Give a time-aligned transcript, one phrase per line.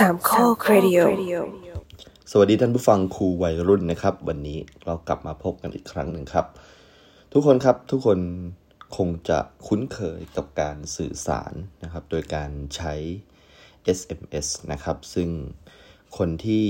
[0.00, 0.98] สามข้อครดิโอ
[2.30, 6.46] สวัสดีท่านผู้ฟังครูวัยรุ่นนะครับ วันนี้เรากลับมาพบกันอีกครั้งหนึ่งครับ
[7.32, 8.18] ทุกคนครับทุกคน
[8.96, 11.52] คงจะคุ้นเคยกับการสื่อสาร
[11.82, 12.94] นะครับ โดยการใช้
[13.98, 15.28] SMS นะครับ ซึ่ง
[16.16, 16.66] คนที่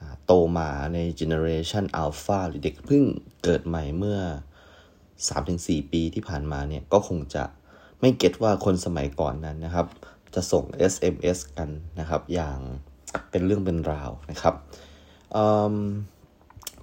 [0.00, 3.04] อ่าโตมาใน generation alpha หรือเด็กเพิ่ง
[3.44, 4.18] เกิดใหม่เมื่อ
[5.06, 7.44] 3-4 ปีที่ผ่านมาเนี่ยก็คงจะ
[8.00, 9.88] ไม่เก็ตว่าคนสมัยก่อนนั้นนะครับ
[10.38, 11.68] จะส่ง SMS กัน
[12.00, 12.58] นะครับ อย่าง
[13.30, 14.54] เป็นเรื่องเป็นราวนะครับ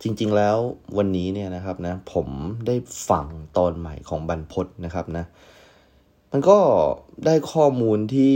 [0.01, 0.57] จริงๆแล้ว
[0.97, 2.27] วันนี้เนี่ยนะครับนะผม
[2.67, 2.75] ได้
[3.09, 3.25] ฟัง
[3.57, 5.25] ตอนใหม่ของบรรพศนะครับนะ
[6.31, 6.59] มันก็
[7.25, 8.35] ได้ข้อมูลที่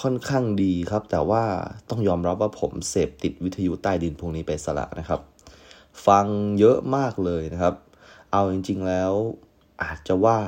[0.00, 1.42] ค่อนข้างดีครับ แต่ว่า
[1.90, 5.20] ต้องยอมรับว่าผมเสพติดวิทยุใต้ดินพวกนี้ไปสละนะครับ
[6.06, 6.26] ฟัง
[6.58, 7.74] เยอะมากเลยนะครับ
[8.32, 9.12] เอาจริง ๆแล้ว
[9.82, 10.38] อาจจะว่า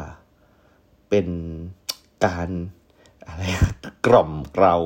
[1.08, 1.28] เป็น
[2.26, 2.50] การ
[3.28, 3.42] อะไร
[4.06, 4.76] กล่อมเกลา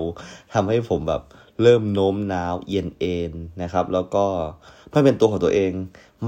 [0.55, 1.23] ทำให้ผมแบบ
[1.62, 4.27] เริ่มโน้มน้าวเอียนเอ็นนะครับ แล้วก็
[4.91, 5.73] ไม่เป็นตัวของตัวเอง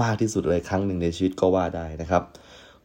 [0.01, 2.23] มากที่สุดเลยครั้งหนึ่งในชีวิตก็ว่าได้นะครับ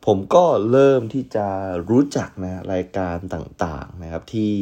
[0.06, 1.46] ผมก็เริ่มที่จะ
[1.90, 4.52] รู้จักนะรายการต่างๆนะครับที่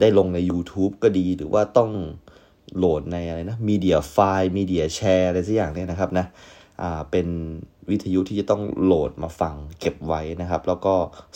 [0.00, 1.90] ได้ลงใน YouTube ก็ดีหรือว่าต้อง
[2.76, 6.26] โหลดในอะไรนะมีเดียไฟล์มีเดียแชร์อะไรสักอย่างเนี่ยนะครับนะ
[6.82, 7.26] อ่าเป็น
[7.90, 10.94] วิทยุที่จะต้องโหลดมาฟังเก็บไว้นะครับ แล้วก็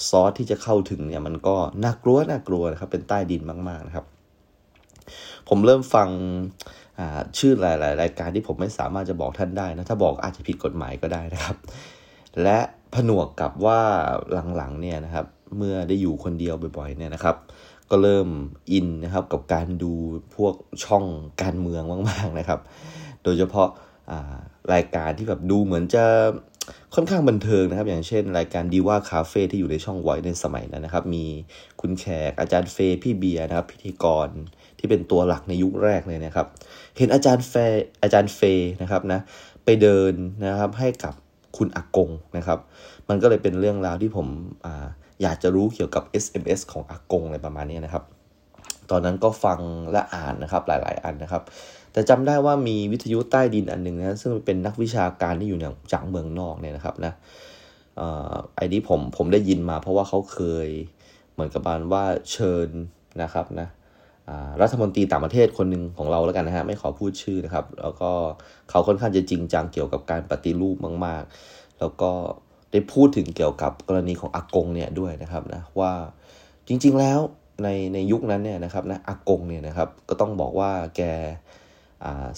[0.09, 4.07] ซอสที่จะเข้าถึงเนี่ยมันก็น่ากลัวน่ากลัวนะครับ เป็นใต้ดินมาก ๆนะครับ
[5.49, 6.09] ผมเริ่มฟัง
[7.39, 11.57] ชื่อหลาย ๆ รายการที่ผมไม่สามารถจะบอกท่านได้นะ ถ้าบอกอาจจะผิดกฎหมายก็ได้นะครับ
[12.43, 12.59] และ
[12.95, 13.81] ผนวกกับว่า
[14.57, 17.37] หลัง ๆ เนี่ยนะครับ เมื่อได้อยู่คนเดียวบ่อย ๆ เนี่ยนะครับ
[17.91, 18.29] ก็เริ่ม
[18.73, 19.93] อินนะครับกับการดู
[20.37, 21.05] พวกช่อง
[21.43, 22.61] การเมืองมาก ๆ นะครับ
[23.23, 23.69] โดยเฉพาะ
[24.73, 26.05] รายการที่แบบดูเหมือนจะ
[26.95, 31.25] ค่อนข้างบันเทิงนะครับ อย่างเช่น รายการดีว่าคาเฟ่ที่อยู่ในช่องไว้ในสมัยนั้นนะครับ มี
[31.81, 34.29] คุณแขกอาจารย์เฟย์พี่เบียร์นะครับ พิธีกร
[34.79, 36.47] ที่เป็นตัวหลักในยุคแรกเลยนะครับ
[36.97, 39.21] เห็นอาจารย์เฟย์อาจารย์เฟย์นะครับนะ
[39.65, 40.13] ไปเดิน
[40.47, 41.15] นะครับให้กับ
[41.57, 42.59] คุณอากงนะครับ
[43.09, 44.27] มันก็เลยเป็นเรื่องราวที่ผม
[44.65, 44.69] อ
[45.23, 48.05] อยากจะรู้เกี่ยวกับ SMS ของอากงอะไรประมาณนี้นะครับ
[48.91, 49.59] ตอนนั้นก็ฟัง
[49.93, 51.43] และอ่านนะครับหลาย ๆ อันนะครับ
[51.95, 57.13] แต่จำได้ว่ามีวิทยุใต้ดินอันหนึ่งนะซึ่งเป็นนักวิชาการที่อยู่เนี่ยจากเมืองนอกเนี่ยนะครับนะ
[58.01, 58.03] อ
[58.57, 60.69] ไอ้นี้ผมผมได้ยินมาเพราะว่าเขาเคย
[61.33, 62.69] เหมือนกับการว่าเชิญ
[63.23, 63.69] นะครับนะ
[64.63, 68.11] รัฐมนตรีต่างประเทศคนหนึ่งของเราแล้วกันนะฮะไม่ขอพูดชื่อนะครับ แล้วก็
[68.71, 71.23] เขาค่อนข้างจะจริงจังเกี่ยวกับการปฏิรูปมาก
[71.53, 72.11] ๆ แล้วก็
[72.73, 75.93] ได้พูดถึงเกี่ยวกับกรณีของอากงเนี่ยด้วยนะครับนะว่า
[76.69, 77.21] จริงๆแล้ว
[77.63, 81.03] ในในยุคนั้นเนี่ยนะครับนะอากงเนี่ยนะครับก็ต้องบอกว่าแก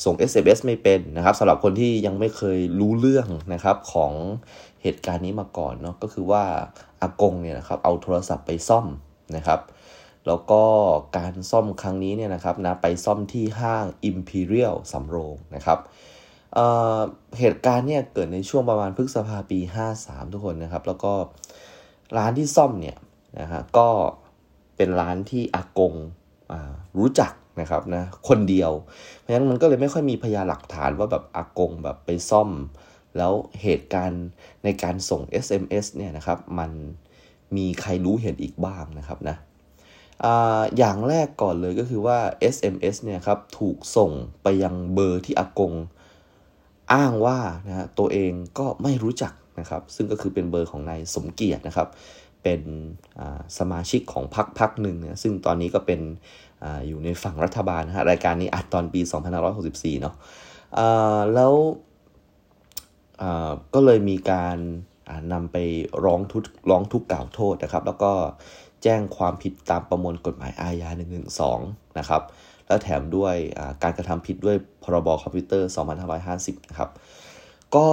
[0.05, 4.13] ส่ง SMS ไม่เป็นนะครับสำหรับคนที่ยังไม่เคยรู้เรื่องนะครับของ
[4.83, 6.45] เหตุการณ์นี้มาก่อนเนาะก็คือว่า
[7.03, 8.87] อากงเนี่ยนะครับเอาโทรศัพท์ไปซ่อม
[9.37, 9.61] นะครับ
[10.27, 10.63] แล้วก็
[11.19, 15.79] การซ่อมครั้งนี้เนี่ยนะครับนะไปซ่อมที่ห้าง Imperial สำโรงนะครับ
[16.55, 19.61] เเหตุการณ์เนี่ยเกิดในช่วงประมาณพฤษภาปี
[19.97, 21.13] 53 ทุกคนนะครับ แล้วก็
[22.17, 22.97] ร้านที่ซ่อมเนี่ย
[23.41, 23.89] นะฮะก็
[24.77, 25.95] เป็นร้านที่อากง
[26.99, 28.73] รู้จัก นะครับนะคนเดียว
[29.19, 32.51] เพราะฉะนั้นมันก็เลยไม่ค่อยมีพยานหลักฐานว่าแบบอากงแบบไปซ่อม
[33.17, 34.27] แล้วเหตุการณ์
[34.65, 36.71] ในการส่ง SMS เนี่ยนะครับมัน
[37.57, 39.37] มีใครรู้เห็นอีกบ้างนะครับนะ
[40.79, 42.19] อย่างแรกก่อนเลยก็คือว่า
[42.55, 44.11] SMS เนี่ยครับถูกส่ง
[44.43, 45.73] ไปยังเบอร์ที่อากง
[46.93, 51.89] อ้างว่านะฮะตัวเองก็ไม่รู้จักนะครับ ซึ่งก็คือเป็นเบอร์ของนายสมเกียรตินะครับ
[52.43, 52.61] เป็น
[53.59, 56.01] สมาชิกของพรรคพรรคหนึ่งนะซึ่งตอนนี้ก็เป็น
[56.87, 59.01] อยู่ในฝั่งรัฐบาลนะฮะรายการนี้อัดตอนปี
[59.51, 60.15] 2564 เนาะ
[60.79, 61.53] อ่าแล้ว
[63.75, 64.59] ก็เลยมีการ
[65.33, 65.57] นำไป
[66.05, 68.13] ร้องทุกร้องทุกข์กล่าวโทษนะครับ แล้วก็
[68.83, 70.89] แจ้งความผิดตามประมวลกฎหมายอาญา
[71.45, 72.23] 112 นะครับ
[72.67, 73.35] แล้วแถมด้วย
[73.83, 75.71] การกระทำผิดด้วยพรบคอมพิวเตอร์
[76.19, 76.91] 2550 นะครับ
[77.77, 77.89] ก็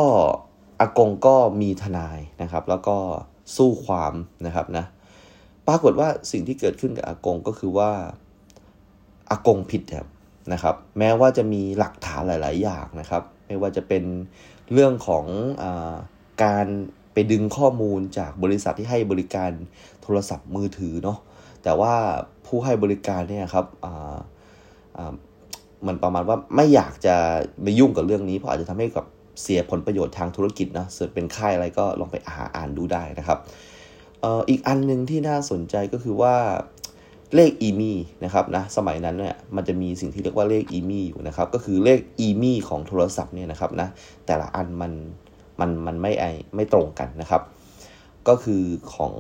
[0.80, 2.98] อากงก็มีทนายนะครับ แล้วก็
[3.56, 4.14] สู้ความ
[4.46, 4.86] นะครับนะ
[5.68, 7.92] ปรากฏว่าสิ่งที่เกิดขึ้นกับอากงก็คือว่า
[9.30, 10.08] อากงผิดครับ
[10.54, 14.04] นะครับ แม้ว่าจะมีหลักฐานหลาย ๆ อย่างนะครับ ไม่ว่าจะเป็น
[14.74, 15.26] เรื่องของ
[15.64, 15.66] อ
[16.44, 16.68] การ
[17.14, 19.52] ไปดึงข้อมูลจากบริษัทที่ให้บริการ
[20.02, 21.18] โทรศัพท์มือถือเนาะ
[21.64, 21.94] แต่ว่า
[22.46, 23.66] ผู้ให้บริการเนี่ยครับ
[25.88, 27.16] มันประมาณว่าไม่อยากจะ
[27.64, 29.06] ไปยุ่งกับเรื่องนี้เพราะอาจจะทำให้กับ
[29.42, 33.40] เสียผลประโยชน์ทางธุรกิจนะส่วนเป็นค่ายอะไรก็ลองไปหาอ่านดูได้นะครับ
[34.50, 36.36] อีกอันหนึ่งที่น่าสนใจก็คือว่า
[37.36, 43.88] เลขอีมี่นะครับนะสมัยนั้นเนี่ยมันจะมีสิ่งที่เรียกว่าเลขอีมี่อยู่นะครับก็คือเลขอีมี่ของโทรศัพท์เนี่ยนะครับนะ
[44.26, 44.92] แต่ละอันมัน
[45.60, 46.26] มันมันไม่ไอ
[46.56, 47.42] ไม่ตรงกันนะครับ
[48.28, 48.64] ก็คือ
[48.96, 49.14] ของ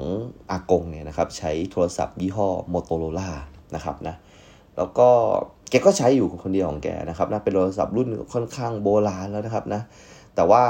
[0.51, 3.29] อากงเนี่ยนะครับใช้โทรศัพท์ยี่ห้อ Motorola
[3.75, 4.15] นะครับนะ
[4.77, 5.09] แล้วก็
[5.69, 9.81] แกก็ใช้อยู่คนเดียวของแกนะครับนะเป็นโทรศัพท์รุ่นค่อนข้างโบราณแล้วนะครับนะ
[10.35, 10.63] แต่ว่า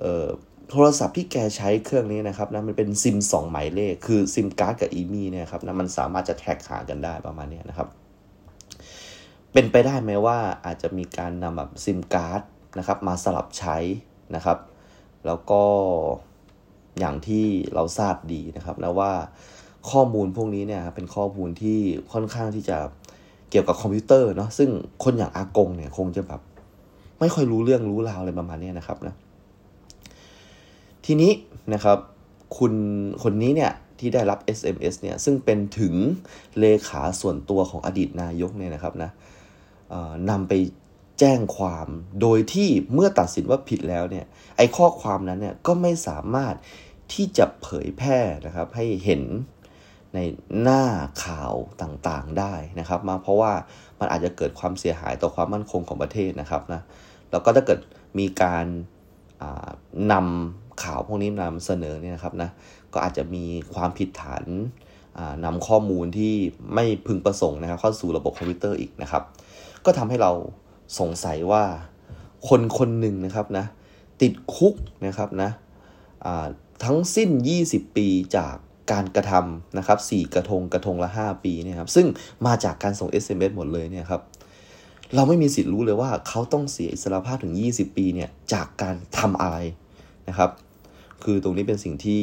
[0.00, 0.26] เออ
[0.74, 7.88] โทรศัพท์ที่แกใช้เครื่องนี้นะครับนะมันเป็นซิมสองหมายเลข คือซิมการ์ดกับอีมี่เนี่ยครับนะมันสามารถจะแท็กหากันได้ประมาณนี้นะครับ
[9.52, 12.42] เป็นไปได้ไหมว่าอาจจะมีการนำแบบซิมการ์ด
[12.78, 13.76] นะครับมาสลับใช้
[14.34, 14.58] นะครับ
[15.26, 15.62] แล้วก็
[16.98, 19.12] อย่างที่เราทราบดีนะครับนะว่า
[19.90, 21.78] ข้อมูลพวกนี้เนี่ยเป็นข้อมูลที่
[22.12, 22.78] ค่อนข้างที่จะ
[23.50, 24.70] เกี่ยวกับคอมพิวเตอร์เนาะซึ่ง
[25.04, 26.40] คนอย่างอากงเนี่ยคงจะแบบ
[27.20, 29.14] ไม่ค่อยรู้เรื่องรู้ราวอะไรประมาณนี้นะครับนะ
[31.06, 31.32] ทีนี้
[31.74, 31.98] นะครับ
[32.58, 32.74] คุณ
[33.22, 35.94] คนนี้เนี่ยที่ได้รับ SMS เนี่ยซึ่งเป็นถึง
[36.58, 39.10] เลขาส่วนตัวของอดีตนายกเนี่ยนะครับนะ
[40.30, 40.52] นำไป
[41.20, 41.88] แจ้งความ
[42.20, 44.26] โดยที่เมื่อตัดสินว่าผิดแล้วเนี่ย
[44.56, 46.54] ไอ้ข้อความนั้นเนี่ยก็ไม่สามารถ
[47.12, 49.22] ที่จะเผยแพร่นะครับให้เห็น
[50.14, 50.18] ใน
[50.62, 50.82] หน้า
[51.24, 53.52] ข่าวต่างๆได้นะครับ มาเพราะว่า
[54.00, 56.80] มันอาจจะเกิดความเสียหายต่อความมั่นคงของประเทศนะครับนะ
[57.30, 57.80] แล้วก็ถ้าเกิด
[58.18, 58.66] มีการ
[60.12, 62.50] นำ ข่าวพวกนี้นำเสนอเนี่ยนะครับนะ
[62.92, 64.44] ก็อาจจะมีความผิดฐาน
[65.44, 66.34] นำข้อมูลที่
[66.74, 69.22] ไม่พึงประสงค์นะครับ เข้าสู่ระบบคอมพิวเตอร์อีกนะครับ
[69.84, 70.32] ก็ทำให้เรา
[70.98, 71.64] สงสัยว่า
[72.48, 73.64] คนคนหนึ่งนะครับนะ
[74.22, 74.74] ติดคุก
[75.06, 75.50] นะครับนะ
[76.84, 77.30] ทั้งสิ้น
[77.64, 78.54] 20 ปีจาก
[78.92, 82.06] การกระทำนะครับ4กระทงกระทงละ 5 ปีเนี่ยครับซึ่ง
[82.46, 84.22] มาจากการส่ง SMS หมดเลยเนี่ยครับ
[85.14, 89.56] เราไม่มีสิทธิ์รู้เลยว่าเขาต้องเสียอิสรภาพถึง 20 ปีเนี่ยจากการทำอะไร
[90.28, 90.50] นะครับ
[91.24, 92.22] คือตรงนี้เป็นสิ่งที่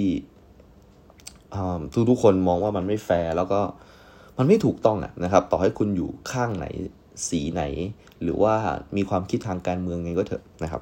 [1.93, 3.61] ทุกทุกคนมองว่ามันไม่แฟร์แล้วก็
[4.37, 6.65] มันไม่ถูกต้องอะนะครับ ต่อให้คุณอยู่ข้างไหน
[7.29, 7.61] สีไหน
[8.21, 8.55] หรือว่า
[8.95, 10.81] มีความคิดทางการเมืองไงก็เถอะนะครับ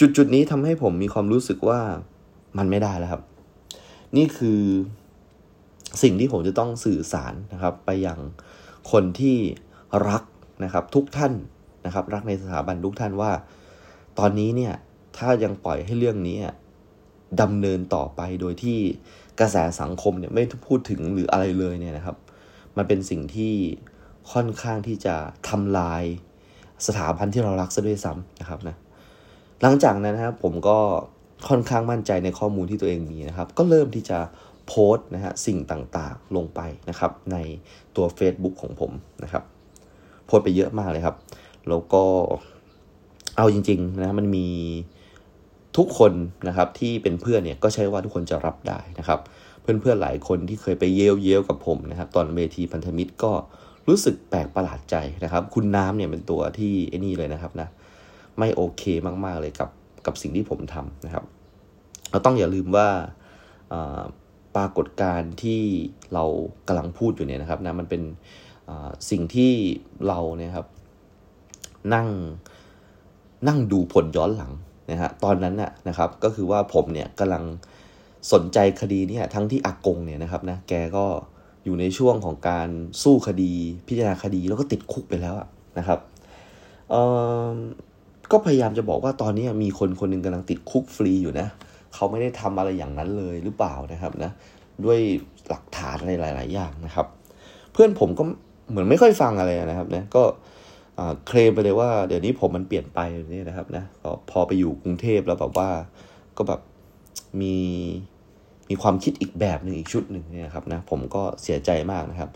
[0.00, 1.80] จุดจุดนี้ทำให้ผมมีความรู้สึกว่า
[2.58, 3.22] มันไม่ได้แล้วครับ
[4.16, 4.60] นี่คือ
[6.02, 8.18] สิ่งที่ผมจะต้องสื่อสารนะครับ ไปยัง
[8.92, 9.36] คนที่
[10.08, 10.22] รัก
[10.64, 11.32] นะครับ ทุกท่าน
[11.86, 13.30] นะครับ รักในสถาบันทุกท่านว่า
[14.18, 14.74] ตอนนี้เนี่ย
[15.16, 16.38] ถ้ายังปล่อยให้เรื่องนี้
[17.40, 18.78] ดำเนินต่อไปโดยที่
[19.40, 22.16] กระแสสังคมเนี่ยไม่พูดถึงหรืออะไรเลยเนี่ยนะครับ
[22.76, 23.54] มันเป็นสิ่งที่
[24.32, 25.14] ค่อนข้างที่จะ
[25.48, 26.02] ทำลาย
[26.86, 28.76] สถาบันที่เรารักซะด้วยซ้ำนะครับนะ
[29.62, 30.78] หลังจากนั้นนะครับผมก็
[31.48, 34.18] ค่อนข้างมั่นใจในข้อมูลที่ตัวเองมีนะครับ ก็เริ่มที่จะ
[34.66, 37.36] โพสต์นะฮะสิ่งต่างๆลงไปนะครับ ใน
[37.96, 39.42] ตัว Facebook ของผมนะครับ
[40.26, 41.16] โพสต์ไปเยอะมากเลยครับ
[41.68, 42.02] แล้วก็
[43.36, 44.46] เอาจริงๆนะมันมี
[45.76, 46.12] ทุกคน
[46.48, 49.20] นะครับที่เป็นเพื่อนเนี่ยก็ใช่ว่าทุกคนจะรับได้นะครับ
[49.62, 53.32] เพื่อนๆหลายคนที่เคยไปเย้ยเย้ยวกับผมนะครับ ตอนเวทีพันธมิตรก็
[53.88, 57.68] รู้สึกแปลกประหลาดใจนะครับ คุณน้ำเนี่ยเป็นตัวที่ไอ้นี่เลยนะครับนะ
[58.38, 58.82] ไม่โอเค
[59.24, 59.70] มากๆเลยกับ
[60.06, 61.24] กับสิ่งที่ผมทำนะครับ
[62.10, 62.88] เราต้องอย่าลืมว่า
[64.56, 65.60] ปรากฏการณ์ที่
[66.14, 66.24] เรา
[66.68, 68.02] กำลังพูดอยู่เนี่ยนะครับนะมันเป็น
[69.10, 69.52] สิ่งที่
[70.08, 70.66] เราเนี่ยครับ
[71.94, 72.08] นั่ง
[73.48, 74.52] นั่งดูผลย้อนหลัง
[74.90, 77.44] นะฮะตอนนั้นน่ะนะครับก็คือว่าผมเนี่ยกำลัง
[78.32, 81.04] สนใจคดีนี้ทั้งที่อากงเนี่ยนะครับนะแกก็
[81.64, 82.68] อยู่ในช่วงของการ
[83.02, 83.52] สู้คดี
[83.88, 85.34] พิจารณาคดีแล้วก็ติดคุกไปแล้ว
[85.78, 85.98] นะครับ
[88.32, 91.46] ก็พยายามจะบอกว่าตอนนี้มีคนคนหนึ่งกำลังติดคุกฟรีอยู่นะ
[91.94, 94.30] เขาไม่ได้ทำอะไรอย่างนั้นเลยหรือเปล่านะครับนะ
[94.84, 94.98] ด้วย
[95.48, 97.06] หลักฐานอะไรหลาย ๆ อย่างนะครับ
[97.72, 98.22] เพื่อนผมก็
[98.70, 100.22] เหมือนไม่ค่อยฟังอะไรนะครับนะก็
[101.26, 103.00] เคลมไปเลยว่าเดี๋ยวนี้ผมมันเปลี่ยนไป
[103.34, 103.84] นี่นะครับนะ
[104.30, 105.70] พอไปอยู่กรุงเทพแล้วแบบว่า
[106.36, 106.60] ก็แบบ
[107.40, 107.56] มี
[108.70, 112.30] มีความคิดอีกแบบหนึ่งอีกชุดหนึ่งเนี่ยครับนะผมก็เสียใจมากนะครับ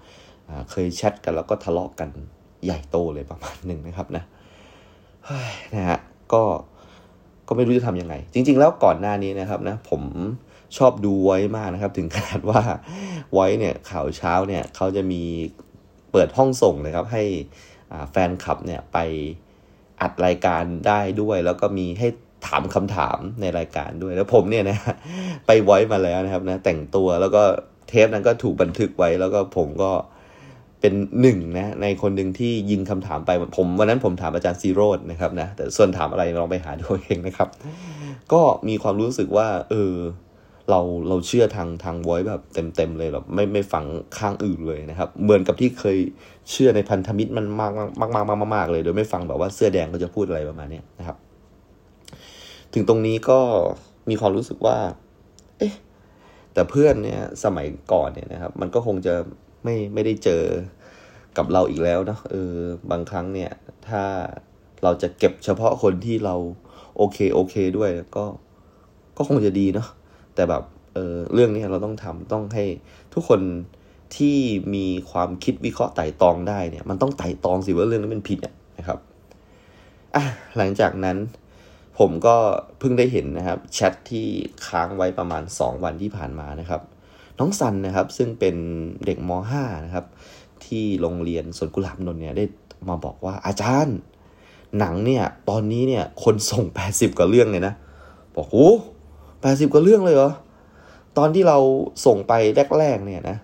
[0.71, 2.09] เคยแชทกันแล้วก็ทะเลาะกกัน
[2.65, 4.25] ใหญ่โตเลยประมาณหนึ่งนะครับนะ
[5.75, 5.99] นะฮะ
[6.33, 6.43] ก็
[7.49, 10.03] ก็ไม่รู้จะทำยังไง จริง ๆ แล้วก่อนหน้านี้นะครับนะผม
[10.77, 12.61] ชอบดูไว้มากนะครับ ถึงขนาดว่า
[13.35, 15.23] ไว้เนี่ยข่าวเช้าเนี่ยเขาจะมี
[16.13, 17.25] เปิดห้องส่งนะครับ ให้
[18.11, 18.99] แฟนคลับเนี่ยไป
[20.03, 22.09] อัดรายการได้ด้วย แล้วก็มีให้
[22.47, 24.79] ถามคำถามในรายการด้วย แล้วผมเนี่ยนะ
[25.47, 27.43] ไปไว้มาแล้วนะครับนะแต่งตัวแล้วก็
[27.89, 29.93] เทปนั้นก็ถูกบันทึกไว้ แล้วก็ผมก็
[30.81, 37.49] เป็นหนึ่งนะในคนหนึ่งที่ยิงคำถามไปผมวันนั้นผมถามอาจารย์ซีโรดนะครับนะแต่ส่วนถามอะไรลองไปหาดูเองนะครับ
[38.33, 39.95] ก็มีความรู้สึกว่า เออ
[40.71, 43.85] เราเราเชื่อทางทางไว้แบบเต็มๆเลยแบบไม่ไม่ฟัง
[44.19, 45.99] ข้างอื่นเลยนะครับ เหมือนกับที่เคย
[46.51, 51.17] เชื่อในพันธมิตรมันมากมากมากมากมากเลยโดยไม่ฟังแบบว่าเสื้อแดงเขาจะพูดอะไรประมาณนี้นะครับ
[52.73, 53.41] ถึงตรงนี้ก็
[54.11, 54.79] มีความรู้สึกว่า
[55.59, 55.75] เอ๊ะ
[56.53, 59.15] แต่เพื่อนเนี่ยสมัยก่อนเนี่ยนะครับ มันก็คงจะ
[59.65, 60.43] ไม่ไม่ได้เจอ
[61.37, 62.55] กับเราอีกแล้วนะเออ
[62.91, 63.51] บางครั้งเนี่ย
[63.89, 64.03] ถ้า
[64.83, 66.35] เราจะเก็บเฉพาะคนที่เรา
[66.97, 68.25] โอเคโอเคด้วยก็
[69.17, 69.89] ก็คงจะดีเนาะ
[70.39, 70.65] แต่แบบ
[70.95, 72.65] เออเรื่องนี้เราต้องทำต้องให้
[73.15, 73.41] ทุกคน
[74.17, 74.37] ที่
[74.75, 78.39] มีความคิดวิเคราะห์ไต่ตองได้เนี่ย มันต้องไต่ตองสิว่าเรื่องนั้นเป็นผิด
[78.79, 78.99] นะครับ
[80.15, 80.25] อะ
[80.57, 81.17] หลังจากนั้น
[81.99, 82.37] ผมก็
[82.79, 84.27] เพิ่งได้เห็นนะครับแชทที่
[84.67, 86.83] ค้างไว้ประมาณ 2 วันที่ผ่านมานะครับ
[87.39, 88.57] น้องซันนะครับ ซึ่งเป็น
[89.07, 89.31] เด็กม
[89.61, 90.07] .5 นะครับ
[90.65, 92.45] ที่โรงเรียนสวนกุหลาบนนท์เนี่ยได้
[92.89, 93.99] มาบอกว่าอาจารย์
[94.79, 97.75] หนังเนี่ย ตอนนี้เนี่ยคนส่ง 80 กว่าเรื่องเลยนะ
[98.35, 98.71] บอกโอ้
[99.41, 100.33] แปดสิบกว่าเรื่องเลยเหรอ
[101.19, 101.59] ตอนที่เรา
[102.07, 102.33] ส่งไป
[102.79, 103.37] แรกๆเนี่ยนะ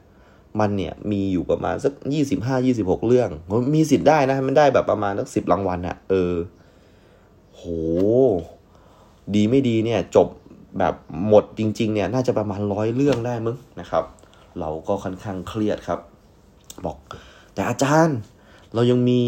[0.60, 3.28] มันเนี่ยมีอยู่ประมาณสักยี่สิบห้ายี่สิบหกเรื่อง
[3.74, 6.34] มีสิทธิ์ได้นะ มันได้แบบประมาณสักสิบรางวัลอะเออ
[7.54, 7.62] โห
[9.34, 10.28] ดีไม่ดีเนี่ย จบ
[10.78, 10.94] แบบ
[11.28, 14.04] หมดจริง ๆ เนี่ย น่าจะประมาณร้อยเรื่องได้มึงนะครับ
[14.60, 16.00] เราก็ค่อนข้างเครียดครับ
[16.84, 16.96] บอก
[17.54, 18.18] แต่อาจารย์
[18.74, 19.20] เรายังมี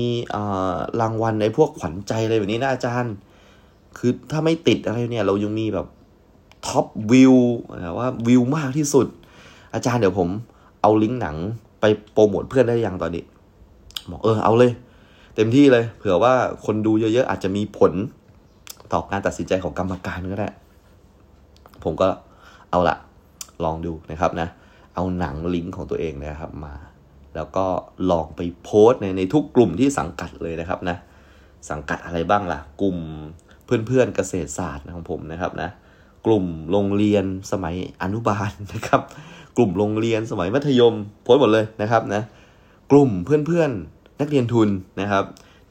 [1.01, 3.15] รางวัลในพวกขวัญใจอะไรแบบนี้นะอาจารย์
[3.99, 5.87] คือถ้าไม่ติดอะไรเนี่ย เรายังมีแบบ
[6.67, 7.35] ท็อปวิว
[7.99, 9.07] ว่าวิวมากที่สุด
[9.75, 10.29] อาจารย์เดี๋ยวผม
[10.83, 11.37] เอาลิงก์หนัง
[11.81, 13.25] ไปโปรโมทเพื่อนได้ยังตอนนี้
[14.11, 14.73] บอกเออเอาเลย
[15.35, 17.93] เต็มที่เลย เผื่อว่าคนดูเยอะๆอาจจะมีผล
[18.93, 20.49] ต่อการตัดสินใจของกรรมการก็ได้
[21.85, 22.09] ผมก็
[22.71, 22.97] เอาละ
[23.65, 24.49] ลองดูนะครับนะ
[24.95, 26.75] เอาหนังลิงก์ของตัวเองนะครับมา
[27.35, 27.67] แล้วก็
[28.11, 30.97] ลองไปโพสในในทุกกลุ่มที่สังกัดเลยนะครับนะ
[31.71, 32.97] สังกัดอะไรบ้างล่ะ กลุ่ม
[33.65, 35.71] เพื่อนๆเกษตรศาสตร์ของผมนะครับนะ
[36.27, 39.03] กลุ่มโรงเรียนสมัยอนุบาลนะครับ
[39.57, 42.23] กลุ่มโรงเรียนสมัยมัธยมโพสหมดเลยนะครับนะ
[42.91, 44.69] กลุ่มเพื่อนๆนักเรียนทุน
[45.01, 45.25] นะครับ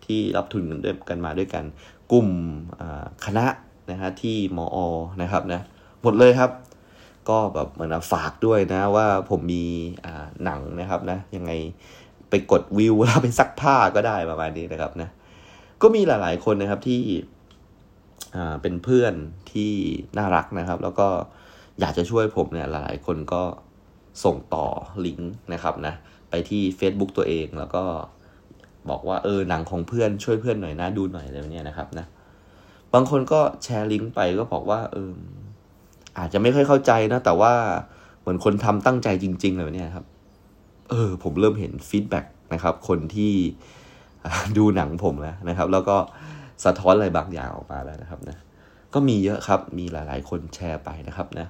[0.06, 1.64] ที่รับทุนกันด้วยกันมาด้วยกัน
[2.12, 2.28] กลุ่ม
[3.26, 3.46] คณะ
[3.92, 4.78] นะฮะที่มอ
[5.22, 5.62] นะครับนะ
[6.04, 6.52] หมดเลยครับ
[7.30, 9.66] ก็แบบเหมือนฝากด้วยนะว่าผมมี
[10.44, 11.52] หนังนะครับนะยังไง
[12.30, 15.10] ไปกดวิวแล้วไปซักผ้าก็ได้ประมาณนี้นะครับนะ
[15.82, 17.02] ก็มีหลายๆคนนะครับที่
[18.62, 19.14] เป็นเพื่อน
[19.52, 19.72] ที่
[20.18, 21.08] น่ารักนะครับ แล้วก็
[21.80, 23.44] อยากจะช่วยผมเนี่ยหลายคนก็
[24.24, 24.66] ส่งต่อ
[25.06, 25.94] ลิงก์นะครับนะ
[26.30, 27.84] ไปที่ Facebook ตัวเองแล้วก็
[28.90, 32.06] บอกว่าเออหนังของเพื่อนช่วยเพื่อนหน่อยนะดูหน่อยอะไรเนี้ยนะครับนะ
[32.94, 35.14] บางคนก็แชร์ลิงก์ไปก็บอกว่าเออ
[36.18, 37.54] อาจจะไม่ค่อยเข้าใจนะ แต่ว่า
[38.20, 40.06] เหมือนคนทำตั้งใจจริงๆเลยเนี่ยครับ
[40.90, 43.34] เออ ผมเริ่มเห็น feedback นะครับ คนที่
[44.58, 45.98] ดูหนังผมแล้วนะครับ แล้วก็
[46.64, 48.38] สะท้อนอะไรบางอย่างออกมาแล้วนะครับนะ
[48.94, 51.48] ก็มีเยอะครับมีหลาย ๆ คนแชร์ไปนะครับนะ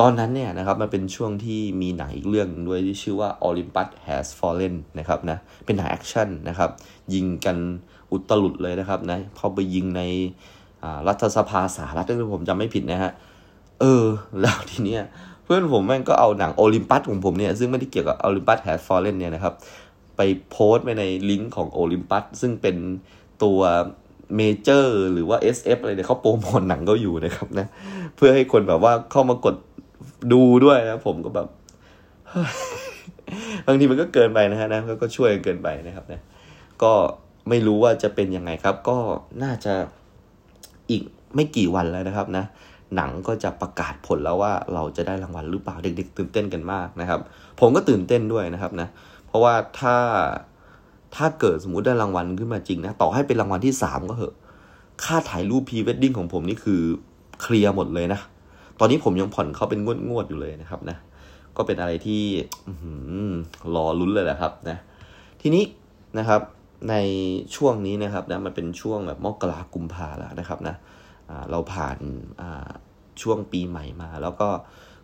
[0.00, 6.70] ตอนนั้นเนี่ยนะครับมันเป็นช่วงที่มีหนังอีกเรื่องด้วยที่ชื่อว่า Olympus Has Fallen นะครับนะเป็นหนังแอคชั่นนะครับ
[7.14, 7.56] ยิงกัน
[8.12, 10.02] อุตลุดเลยนะครับนะพอไปยิงใน
[11.08, 13.12] รัฐสภาสหรัฐถ้าผมจำไม่ผิดนะฮะ
[13.80, 14.04] เออ
[14.40, 15.02] แล้วทีเนี้ย
[15.44, 19.54] เพื่อนผมแม่งก็เอาหนังโอลิมปัสของผมเนี่ย ซึ่งไม่ได้เกี่ยวกับ Olympus Has Fallen เนี่ยนะครับ
[20.16, 20.20] ไป
[20.50, 22.76] โพสต์ไปในลิงก์ของโอลิมปัสซึ่งเป็น
[23.42, 23.60] ตัว
[24.36, 27.66] เมเจอร์หรือว่า SF อะไรเนี่ยเขาโปรโมทหนังก็อยู่นะครับนะ
[28.16, 29.56] เพื่อให้คนแบบว่าเข้ามากด
[30.32, 31.46] ดูด้วยนะ ผมก็แบบ
[33.66, 36.20] บางทีมันก็เกินไปนะฮะนะก็ช่วยเกินไปนะครับนะ
[36.82, 36.92] ก็
[37.48, 38.98] ไม่รู้ว่าจะเป็นยังไงครับ ก็
[39.42, 39.74] น่าจะ
[40.90, 41.02] อีก
[41.34, 42.44] ไม่กี่วันแล้วนะครับนะ
[42.96, 47.20] หนังก็จะประกาศผลแล้วว่าเราจะได้รางวัลหรือเปล่าเด็กๆ ตื่นเต้นกันมากนะครับ
[47.60, 48.88] ผมก็ตื่นเต้นด้วยนะครับนะ
[49.26, 49.96] เพราะว่าถ้า
[51.16, 54.34] ถ้าเกิดสมมติได้รางวัลขึ้นมาจริงนะต่อให้เป็นรางวัลที่สามก็เหอะ
[55.04, 56.80] ค่าถ่ายรูปพรีเวดดิ้งของผมนี่คือ
[57.42, 58.20] เคลียร์หมดเลยนะ
[58.80, 60.96] ตอนนี้ผมยังผ่อนเขาเป็นงวดงวดอยู่เลยนะครับนะ
[61.56, 62.22] ก็เป็นอะไรที่
[63.74, 64.78] รอลุ้นเลยแหละครับนะ
[65.42, 65.64] ทีนี้
[66.18, 66.40] นะครับ
[66.90, 66.94] ใน
[67.56, 70.76] ช่วงนี้นะครับนะมันเป็นช่วงแบบมกรากุมภาแล้วนะครับนะ
[71.50, 71.98] เราผ่าน
[73.22, 74.48] ช่วงปีใหม่มา แล้วก็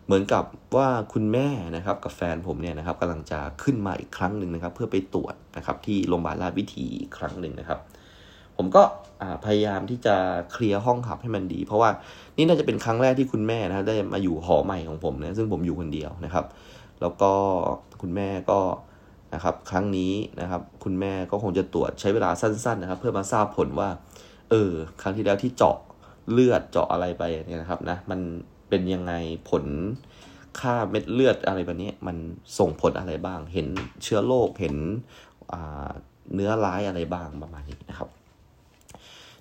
[0.09, 0.45] เหมือนกับ
[0.77, 7.79] ว่าคุณแม่นะครับกับแฟนผมเนี่ยนะครับกำลังจะขึ้นมาอีกครั้งหนึ่งนะครับ เพื่อไปตรวจนะครับที่โรงพยาบาลราชวิถีอีกครั้งหนึ่งนะครับ
[8.57, 8.83] ผมก็
[9.45, 10.15] พยายามที่จะ
[10.51, 11.89] เคลียร์ห้องขับให้มันดี เพราะว่า
[12.37, 16.45] นี่น่าจะเป็นครั้งแรกที่คุณแม่นะครับได้มาอยู่หอใหม่ของผมนะซึ่งผมอยู่คนเดียวนะครับ
[17.01, 17.31] แล้วก็
[18.01, 18.59] คุณแม่ก็
[19.33, 23.89] นะครับครั้งนี้นะครับ คุณแม่ก็คงจะตรวจใช้เวลาสั้น ๆ นะครับ เพื่อมาทราบผลว่า
[24.49, 25.77] เออ ครั้งที่แล้วที่เจาะ
[26.31, 28.19] เลือดเจาะอะไรไปเนี่ยนะครับนะมัน
[28.69, 29.13] เป็นยังไง
[29.49, 29.65] ผล
[30.59, 32.17] ค่าเม็ดเลือดอะไรแบบนี้มัน
[32.59, 33.67] ส่งผลอะไรบ้าง เห็น
[34.03, 34.75] เชื้อโรคเห็น
[36.33, 38.09] เนื้อร้ายอะไรบ้างประมาณนี้นะครับ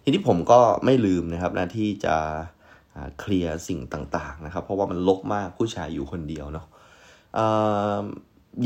[0.02, 2.16] ทีนี้ผมก็ไม่ลืมนะครับนะที่จะ
[3.20, 6.66] เคลียร์สิ่งต่างๆนะครับ เพราะว่ามันลกมากผู้ชายอยู่คนเดียวเนาะ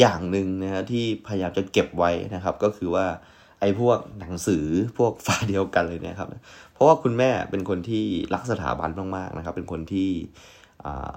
[0.01, 3.07] อย่างหนึ่งนะฮะที่พยายามจะเก็บไว้นะครับ ก็คือว่า
[3.63, 4.65] ไอ้พวกหนังสือ
[4.99, 6.29] พวกฝาเดียวกันเลยนะครับ
[6.73, 8.05] เพราะว่าคุณแม่เป็นคนที่
[8.35, 10.09] รักสถาบันมากๆนะครับ เป็นคนที่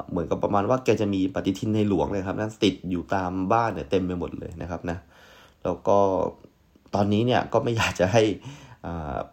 [0.10, 4.98] เหมือนกับประมาณว่าแกจะมีปฏิทินในหลวงเลยครับนั่นติดอยู่ตามบ้านเนี่ยเต็มไปหมดเลยนะครับนะ
[5.64, 5.98] แล้วก็
[6.96, 8.24] ตอนนี้เนี่ยก็ไม่อยากจะให้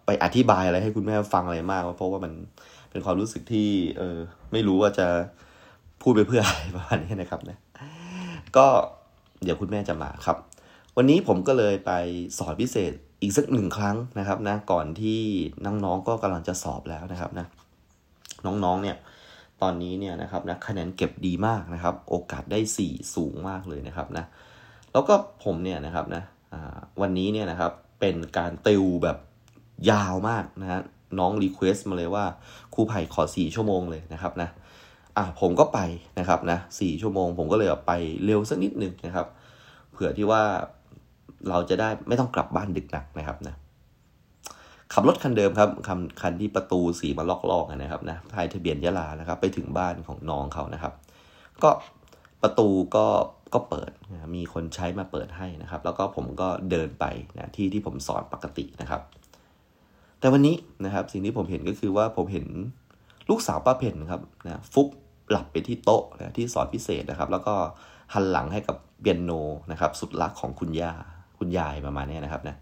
[0.06, 2.32] ไปอธิบายอะไรให้คุณแม่ฟังอะไรมาก เพราะว่ามัน
[2.90, 4.18] เป็นความรู้สึกที่เออ
[4.52, 5.06] ไม่รู้ว่าจะ
[6.02, 7.58] พูดไปเพื่ออะไรประมาณนี้นะครับนะ
[8.56, 8.66] ก็
[9.42, 10.36] เดี๋ยวคุณแม่จะมาครับ
[10.96, 11.92] วันนี้ผมก็เลยไป
[12.38, 15.20] สอนพิเศษอีกสักหนึ่งครั้งนะครับนะก่อนที่
[15.64, 17.46] น้องๆก็กำลังจะสอบแล้วนะครับนะ
[18.46, 18.96] น้องๆเนี่ย
[19.62, 24.24] ตอนนี้เนี่ยนะครับนะคะแนนเก็บดีมากนะครับ โอกาสได้ 4 สูงมากเลยนะครับนะ
[24.92, 26.22] แล้วก็ผมเนี่ยนะครับนะ
[27.00, 29.18] วันนี้เนี่ยนะครับเป็นการติวแบบ
[29.90, 30.80] ยาวมากนะฮะ
[31.18, 32.24] น้อง request มาเลยว่า
[32.74, 34.48] ครูไผ่ขอ 4 ชั่วโมงเลยนะครับนะ
[35.16, 35.78] อะผมก็ไป
[36.18, 37.92] นะครับนะสี่ชั่วโมง ผมก็เลยไป
[38.24, 39.26] เร็วสักนิดหนึ่งนะครับ
[39.92, 40.42] เผื่อที่ว่า
[41.48, 43.54] เราจะได้ไม่ต้องกลับบ้านดึกหนักนะครับนะ
[44.92, 50.92] ขับรถคันเดิมครับคันคันที่ประตูสีมาล็อกๆนะครับนะทายทะเบียนยะลานะครับ ไปถึงบ้านของน้องเขานะครับ
[51.62, 51.70] ก็
[52.42, 53.06] ประตูก็
[53.54, 57.04] ก็เปิดนะมีคนใช้มาเปิดให้นะครับ แล้วก็ผมก็เดินไป
[57.36, 59.00] นะที่ที่ผมสอนปกตินะครับ
[60.20, 62.46] แต่วันนี้นะครับ สิ่งที่ผมเห็นก็คือว่าผมเห็น
[63.28, 64.88] ลูกสาวป้าเพนครับนะฟุบ
[65.30, 67.54] หลับไปที่โต๊ะนะที่สอนพิเศษนะครับ แล้วก็
[68.14, 69.30] หันหลังให้กับเปียโน
[69.70, 70.92] นะครับ สุดรักของคุณย่า
[71.42, 72.56] คุณยายประมาณนี้นะครับนะ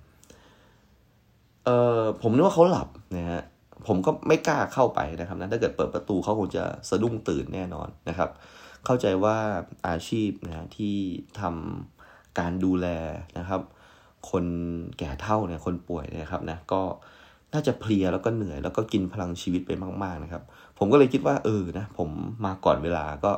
[1.65, 3.43] เออผมนึกว่าเขาหลับนะฮะ
[3.87, 8.31] ผมก็ไม่กล้าเข้าไปนะครับนะถ้าเกิดเปิดประตูเขาคงจะสะดุ้งตื่นแน่นอนนะครับ
[8.85, 9.37] เข้าใจว่า
[9.89, 10.97] อาชีพนะที่
[11.41, 12.87] ทำการดูแล
[13.39, 13.61] นะครับ
[14.31, 14.45] คน
[14.99, 16.83] แก่เท่าเนี่ยคนป่วยนะครับนะก็
[17.53, 19.71] น่าจะเพลียแล้วก็เหนื่อยแล้วก็กินพลังชีวิตไป
[20.03, 20.43] มาก ๆนะครับ
[20.79, 22.09] ผมก็เลยคิดว่าเออนะผม
[22.45, 23.33] มาก่อนเวลาก็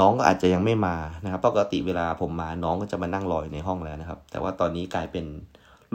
[0.00, 5.24] น้องก็อาจจะยังไม่มานะครับ ปกติเวลาผมมาน้องก็จะมานั่งรอยในห้องแล้วนะครับ แต่ว่าตอนนี้กลายเป็น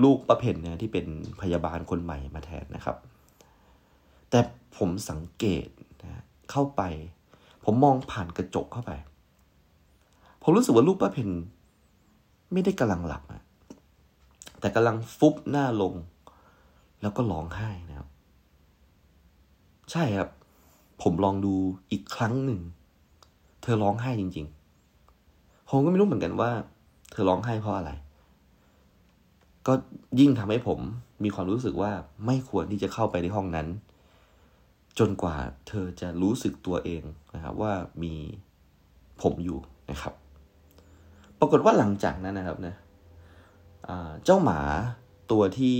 [0.03, 1.05] ลูกประเพณนะที่เป็น
[1.41, 2.97] พยาบาลคนใหม่มาแทนนะครับ
[4.29, 4.39] แต่
[4.77, 5.67] ผมสังเกต
[6.01, 6.81] นะเข้าไป
[7.65, 8.91] ผมมองผ่านกระจกเข้าไป
[10.41, 11.29] ผมรู้สึกว่าลูกป้าเพน
[12.53, 13.41] ไม่ได้กำลังหลับอะ
[14.59, 15.93] แต่กำลังฟุบหน้าลง
[17.01, 18.07] แล้วก็ร้องไห้นะครับ
[19.91, 20.29] ใช่ครับ
[21.01, 21.53] ผมลองดู
[21.91, 22.59] อีกครั้งหนึ่ง
[23.67, 26.51] ธอร้องไห้จริงๆ ผมก็ไม่รู้เหมือนกันว่า
[27.11, 27.91] เธอร้องไห้เพราะอะไร
[29.67, 29.73] ก็
[30.19, 30.79] ยิ่งทำให้ผม
[31.23, 31.91] มีความรู้สึกว่า
[32.25, 33.67] ไม่ควรที่จะเข้าไปในห้องนั้น
[34.99, 35.35] จนกว่า
[35.67, 37.03] เธอจะรู้สึกตัวเอง
[37.35, 38.13] นะครับว่ามี
[39.21, 39.59] ผมอยู่
[39.91, 40.13] นะครับ
[41.39, 42.75] ปรากฏว่าหลังจากนั้นนะครับนะ
[44.25, 44.59] เจ้าหมา
[45.31, 45.77] ตัวที่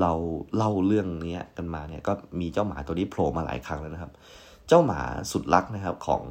[0.00, 0.12] เรา
[0.56, 4.12] เล่าเรื่องนี้กันมาเนี่ย ก็มีเจ้าหมาตัวนี้โผล่มาหลายครั้งแล้วนะครับ
[4.68, 5.00] เจ้าหมา
[5.32, 6.22] สุดรักนะครับของ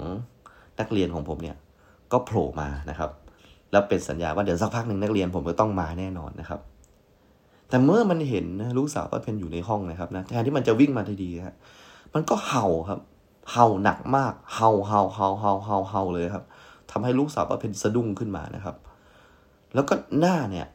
[0.80, 1.58] นักเรียนของผมเนี่ย
[2.12, 3.12] ก็โผล่มานะครับ
[3.72, 6.60] แล้วเป็นสัญญาว่าเดี๋ยวสักพักหนึ่งนักเรียนผมจะต้องมาแน่นอนนะครับ
[7.70, 11.56] แต่เมื่อมันเห็นนะลูกสาวป้าเพนอยู่ในห้องนะครับนะแทนที่มันจะวิ่งมาทีๆฮะ
[12.14, 13.00] มันก็เห่าครับ
[13.52, 16.46] เห่าหนักมาก เห่าเห่าเห่าเห่าเห่าเห่าเลยครับ
[16.92, 18.76] ทำให้ลูกสาวป้าเพนสะดุ้งขึ้นมานะครับ
[19.74, 20.68] แล้วก็หน้าเนี่ย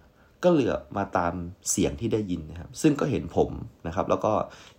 [0.43, 1.33] ก็เหลือมาตาม
[1.71, 3.51] เสียงที่ได้ยินนะครับ ซึ่งก็เห็นผม
[3.87, 4.33] นะครับ แล้วก็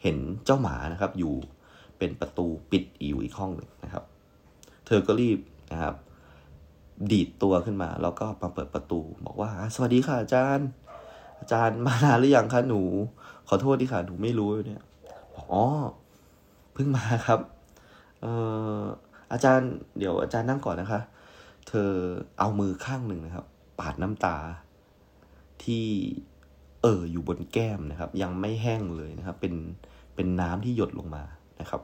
[0.03, 1.33] เห็นเจ้าหมานะครับอยู่
[2.03, 4.03] เป็นประตูปิดอยู่อีกห้องหนึ่งนะครับ
[4.85, 5.39] เธอก็รีบ
[5.71, 5.95] นะครับ
[7.11, 10.67] ดีดตัวขึ้นมา แล้วก็มาเปิดประตู บอกว่า สวัสดีค่ะอาจารย์
[11.39, 12.81] อาจารย์มานานหรือยังคะหนู
[13.47, 14.85] ขอโทษที่ค่ะหนูไม่รู้เนี่ยบ
[15.37, 15.61] อ๋อ
[16.73, 17.39] เพิ่งมาครับ
[18.21, 18.33] เอ่
[18.79, 18.81] อ
[19.31, 21.01] อาจารย์เดี๋ยวอาจารย์นั่งก่อนนะคะ
[21.67, 21.91] เธอ
[22.39, 23.45] เอามือข้างหนึ่งนะครับ
[23.79, 24.37] ปาดน้ำตา
[25.63, 25.85] ที่
[26.81, 29.53] เอออยู่บนแก้มนะครับ ยังไม่แห้งเลยนะครับ เป็น
[30.15, 31.23] เป็นน้ำที่หยดลงมา
[31.61, 31.81] นะครับ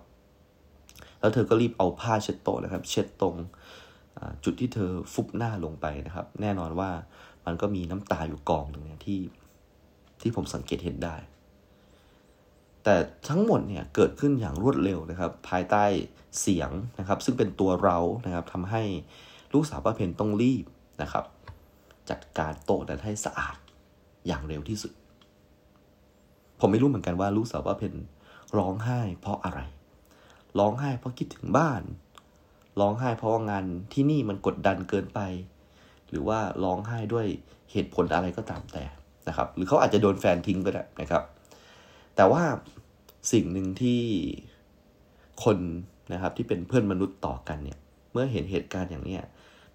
[1.20, 3.36] แล้วเธอก็รีบเอาผ้าเช็ดโต๊ะนะครับ เช็ดตรง
[4.44, 6.90] จุดที่เธอฟุบหน้าลงไปนะครับ แน่นอนว่า
[7.46, 9.20] มันก็มีน้ำตาอยู่กองหนึ่งเนี่ยที่
[10.22, 11.16] ที่ผมสังเกตเห็นได้
[12.84, 12.96] แต่
[13.30, 15.84] ทั้งหมดเนี่ยเกิดขึ้นอย่างรวดเร็วนะครับ ภายใต้
[16.42, 18.84] เสียงนะครับ ซึ่งเป็นตัวเรานะครับทำให้
[19.54, 20.66] ลูกสาวป้าเพนต้องรีบ
[21.02, 21.26] นะครับ
[22.10, 23.58] จัดการโต๊ะนั้นให้สะอาด
[24.28, 24.94] อย่างเร็วที่สุด
[26.60, 27.94] ผมไม่รู้เหมือนกันว่าลูกสาวป้าเพน
[28.58, 29.60] ร้องไห้เพราะอะไร
[30.60, 31.82] ร้องไห้เพราะคิดถึงบ้าน
[32.80, 35.20] ร้องไห้เพราะว่างานที่นี่มันกดดันเกินไป
[36.10, 37.26] หรือว่าร้องไห้ด้วย
[37.72, 38.84] เหตุผลอะไรก็ตามแต่
[39.28, 41.24] นะครับ หรือเขาอาจจะโดนแฟนทิ้งก็ได้นะครับ
[42.16, 42.44] แต่ว่า
[43.32, 44.02] สิ่งหนึ่งที่
[45.44, 45.58] คน
[46.14, 47.80] นะครับที่เป็นเพื่อนมนุษย์ต่อกันเนี่ย
[48.12, 49.18] เมื่อเห็นเหตุการณ์อย่างนี้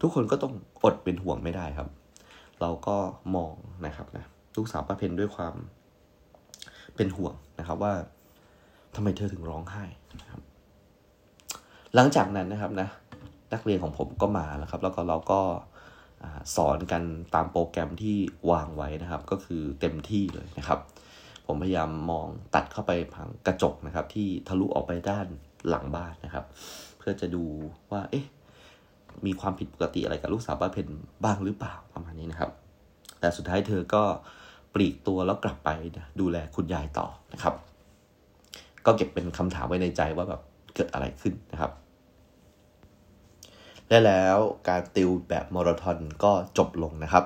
[0.01, 1.88] ทุกคนก็ต้องอดเป็นห่วงไม่ได้ครับ
[2.61, 2.97] เราก็
[3.35, 3.53] มอง
[3.87, 4.25] นะครับนะ
[4.57, 5.55] ลูกสาวป้าเพนด้วยความ
[6.97, 7.94] เป็นห่วงนะครับว่า
[8.94, 9.85] ทำไมเธอถึงร้องไห้
[10.20, 10.40] นะครับ
[11.96, 12.88] หลังจากนั้นนะครับนะ
[13.52, 15.40] นักเรียนของผมก็มาแล้วครับ แล้วก็เราก็
[16.57, 17.02] สอนกัน
[17.35, 18.16] ตามโปรแกรมที่
[18.50, 20.78] วางไว้นะครับ ก็คือเต็มที่เลยนะครับ
[21.46, 25.26] ผมพยายามมองตัดเข้าไปผังกระจกนะครับ ที่ทะลุออกไปด้าน
[25.68, 26.44] หลังบ้านนะครับ
[26.98, 27.44] เพื่อจะดู
[27.90, 28.26] ว่า เอ๊ะ
[29.26, 30.88] มีความผิดปกติอะไรกับลูกสาวป้าเพน
[31.24, 32.50] บ้างหรือเปล่าประมาณนี้นะครับ
[33.20, 34.02] แต่สุดท้ายเธอก็
[34.74, 35.70] ปลีกตัวแล้วกลับไป
[36.20, 37.54] ดูแลคุณยายต่อนะครับ
[38.87, 40.40] ก็เก็บเป็นคำถามไว้ในใจว่าแบบ
[40.74, 41.72] เกิดอะไรขึ้นนะครับ
[43.94, 47.24] และแล้วการติวแบบมาราธอนก็จบลงนะครับ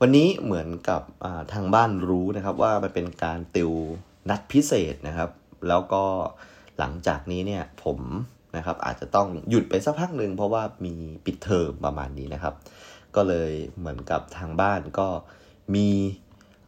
[0.00, 1.02] วันนี้เหมือนกับ
[1.52, 3.72] ทางบ้านรู้นะครับว่ามันเป็นการติว
[4.28, 5.30] นัดพิเศษนะครับ
[5.68, 6.04] แล้วก็
[6.78, 7.98] หลังจากนี้เนี่ยผม
[8.56, 12.54] นะครับอาจจะต้องหยุดไปสักพักหนึ่งเพราะว่ามีปิดเทอมประมาณนี้นะครับ
[13.16, 15.08] ก็เลยเหมือนกับทางบ้านก็
[15.74, 15.88] มี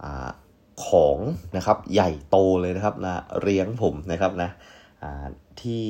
[0.05, 0.07] อ
[0.87, 1.19] ของ
[1.57, 4.51] นะครับใหญ่โตเลยนะครับนะเลี้ยงผมนะครับนะ
[5.61, 5.87] ที่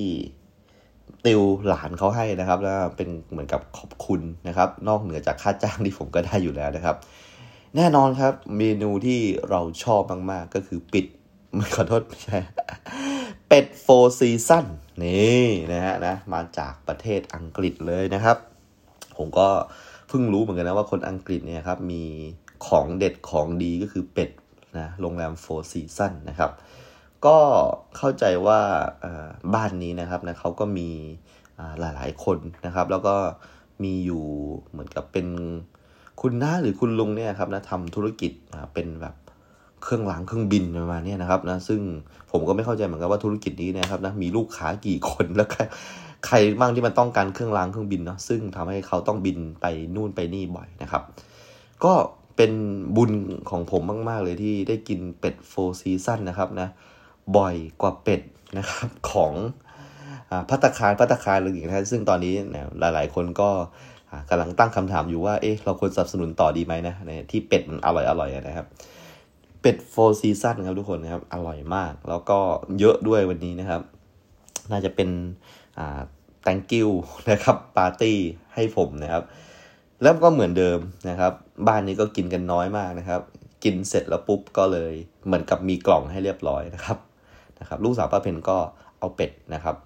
[1.26, 6.96] ติวหลานเขาให้นะครับ แล้วเป็นเหมือนกับขอบคุณนะครับ นอกเหนือจากค่าจ้างที่ผมก็ได้อยู่แล้วนะครับ
[7.76, 11.06] แน่นอนครับ เมนูที่เราชอบมากๆก็คือเป็ด
[11.54, 12.38] ไม่ขอโทษไม่ใช่
[13.48, 13.86] เป็ด Four
[14.18, 14.66] Seasons
[15.02, 18.36] นี่นะฮะนะมาจากประเทศอังกฤษเลยนะครับ
[19.18, 19.48] ผมก็
[20.08, 22.02] เพิ่งรู้เหมือนกันนะว่าคนอังกฤษเนี่ยครับมี
[22.68, 24.30] ของเด็ดของดีก็คือเป็ด
[24.78, 26.50] นะโรงแรม Four Seasons นะครับ
[27.26, 27.38] ก็
[27.96, 28.60] เข้าใจว่า
[29.54, 30.88] บ้านนี้นะครับนะเขาก็มี
[31.80, 33.14] หลายๆคนนะครับ แล้วก็
[33.82, 34.24] มีอยู่
[34.70, 35.26] เหมือนกับเป็น
[36.20, 38.32] คุณน้าหรือคุณลุงเนี่ยครับนะทำธุรกิจ
[38.74, 39.14] เป็นแบบ
[39.82, 41.80] เครื่องล้างเครื่องบินประมาณนี้นะครับนะซึ่ง
[42.30, 45.48] ผมก็ไม่เข้าใจเหมือนกันว่าธุรกิจนี้นะครับนะมีลูกค้ากี่คนแล้ว
[46.26, 51.02] ใครบ้างที่มันต้องการเครื่องล้างเครื่องบินเนาะซึ่งทำให้เขาต้องบินไปนู่นไปนี่บ่อยนะครับ
[51.84, 51.92] ก็
[52.36, 52.52] เป็น
[52.96, 53.12] บุญ
[53.50, 56.68] ของผมมาก ๆ เลยที่ได้กินเป็ด Four Seasons นะครับนะ
[57.36, 58.20] บ่อยกว่าเป็ด
[58.58, 59.32] นะครับของ
[60.50, 62.34] ภัตตาคารภัตตาคารหรืออย่างนั้นซึ่งตอนนี้
[62.80, 63.50] หลาย ๆ คนก็
[64.30, 66.94] กำลังตั้งคำถามอยู่ว่าเอ๊ะเราควรสนับสนุนต่อดีไหมนะ
[67.30, 68.66] ที่เป็ดมันอร่อยอร่อยนะครับ
[69.60, 72.38] เป็ด Four Seasons ครับทุกคนนะครับอร่อยมาก แล้วก็
[72.78, 73.82] เยอะด้วยวันนี้นะครับ
[74.70, 75.08] น่าจะเป็น
[75.78, 76.00] อ่า
[76.46, 76.88] thank you
[77.30, 78.18] นะครับปาร์ตี้
[78.54, 79.22] ให้ผมนะครับ
[80.02, 81.32] แล้วก็เหมือนเดิมนะครับ
[81.66, 83.20] บ้านนี้ก็กินกันน้อยมากนะครับ
[83.64, 84.92] กินเสร็จแล้วปุ๊บก็เลย
[85.26, 86.98] เหมือนกับมีกล่องให้เรียบร้อยนะครับ
[87.64, 88.58] นะครับลูกสาวป้าเพนก็
[88.98, 89.76] เอาเป็ดนะครับ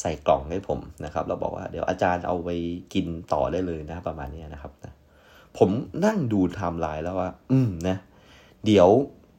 [0.00, 2.50] ใส่กล่องให้ผมนะครับเราบอกว่าเดี๋ยวอาจารย์เอาไป
[2.94, 4.92] กินต่อได้เลยนะประมาณนี้นะครับนะ
[5.58, 5.70] ผม
[6.04, 7.96] นั่งดูไทม์ไลน์แล้วว่า อืมนะ
[8.64, 8.88] เดี๋ยว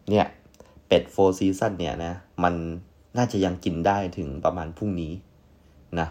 [0.09, 0.25] เนี่ย
[0.87, 2.53] เป็ด Four Seasons เนี่ยนะ มัน
[3.17, 5.13] น่าจะยังกินได้ถึงประมาณพรุ่งนี้
[5.99, 6.07] นะ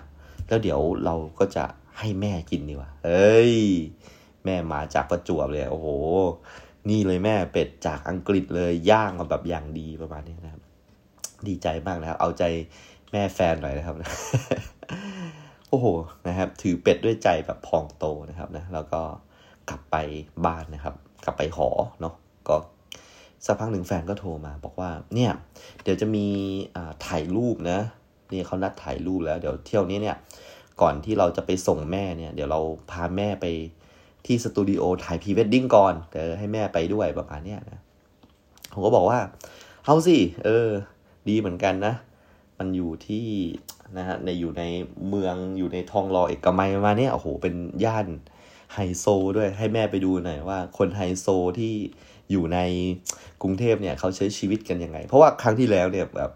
[0.49, 1.65] แล้วเดี๋ยวเราก็จะ
[1.99, 3.55] ให้แม่กินดีกว่าเอ้ย
[4.45, 5.89] แม่มาจากประจวบเลย โอ้โห
[6.89, 10.63] นี่เลยแม่เป็ดจากอังกฤษเลยย่างมาแบบอย่างดีประมาณนี้นะครับ
[11.49, 12.45] ดีใจมากนะครับ เอาใจ
[13.13, 13.97] แม่แฟนหน่อยนะครับ
[15.69, 15.87] โอ้โห
[16.29, 19.01] นะครับ ถือเป็ดด้วยใจแบบพองโตนะครับนะ แล้วก็
[19.69, 19.97] กลับไป
[20.47, 21.69] บ้านนะครับ กลับไปหอ
[22.01, 22.15] เนาะ
[22.49, 22.57] ก็
[23.47, 25.33] สักพักหนึ่งแฟนก็โทรมา บอกว่าเนี่ย
[25.83, 26.27] เดี๋ยวจะมี
[27.07, 27.79] ถ่ายรูปนะ
[28.33, 30.17] นี่เขานัดถ่ายรูปแล้ว เดี๋ยวเที่ยวนี้เนี่ย
[30.81, 33.47] ก่อนที่เราจะไปส่งแม่เนี่ย เดี๋ยวเราพาแม่ไป
[34.27, 37.81] ที่สตูดิโอถ่ายพรีเวดดิ้งก่อนเดี๋ยวให้แม่ไปด้วยประมาณนี้นะ
[38.73, 39.19] ผมก็บอกว่า
[39.85, 40.69] เอาสิ เออ
[41.29, 41.95] ดีเหมือนกันนะ
[42.59, 43.27] มันอยู่ที่
[43.99, 44.63] นะฮะในอยู่ใน
[45.09, 48.07] เมืองอยู่ในทองหล่อเอกมัยมาเนี่ยโอ้โหเป็นย่าน
[48.75, 51.27] ไฮโซด้วยให้แม่ไปดูหน่อยว่าคนไฮโซ
[51.59, 51.75] ที่
[52.31, 52.59] อยู่ใน
[53.43, 56.31] กรุงเทพเนี่ยเขาใช้ชีวิตกันยังไง เพราะว่าครั้งที่แล้วเนี่ยแบบ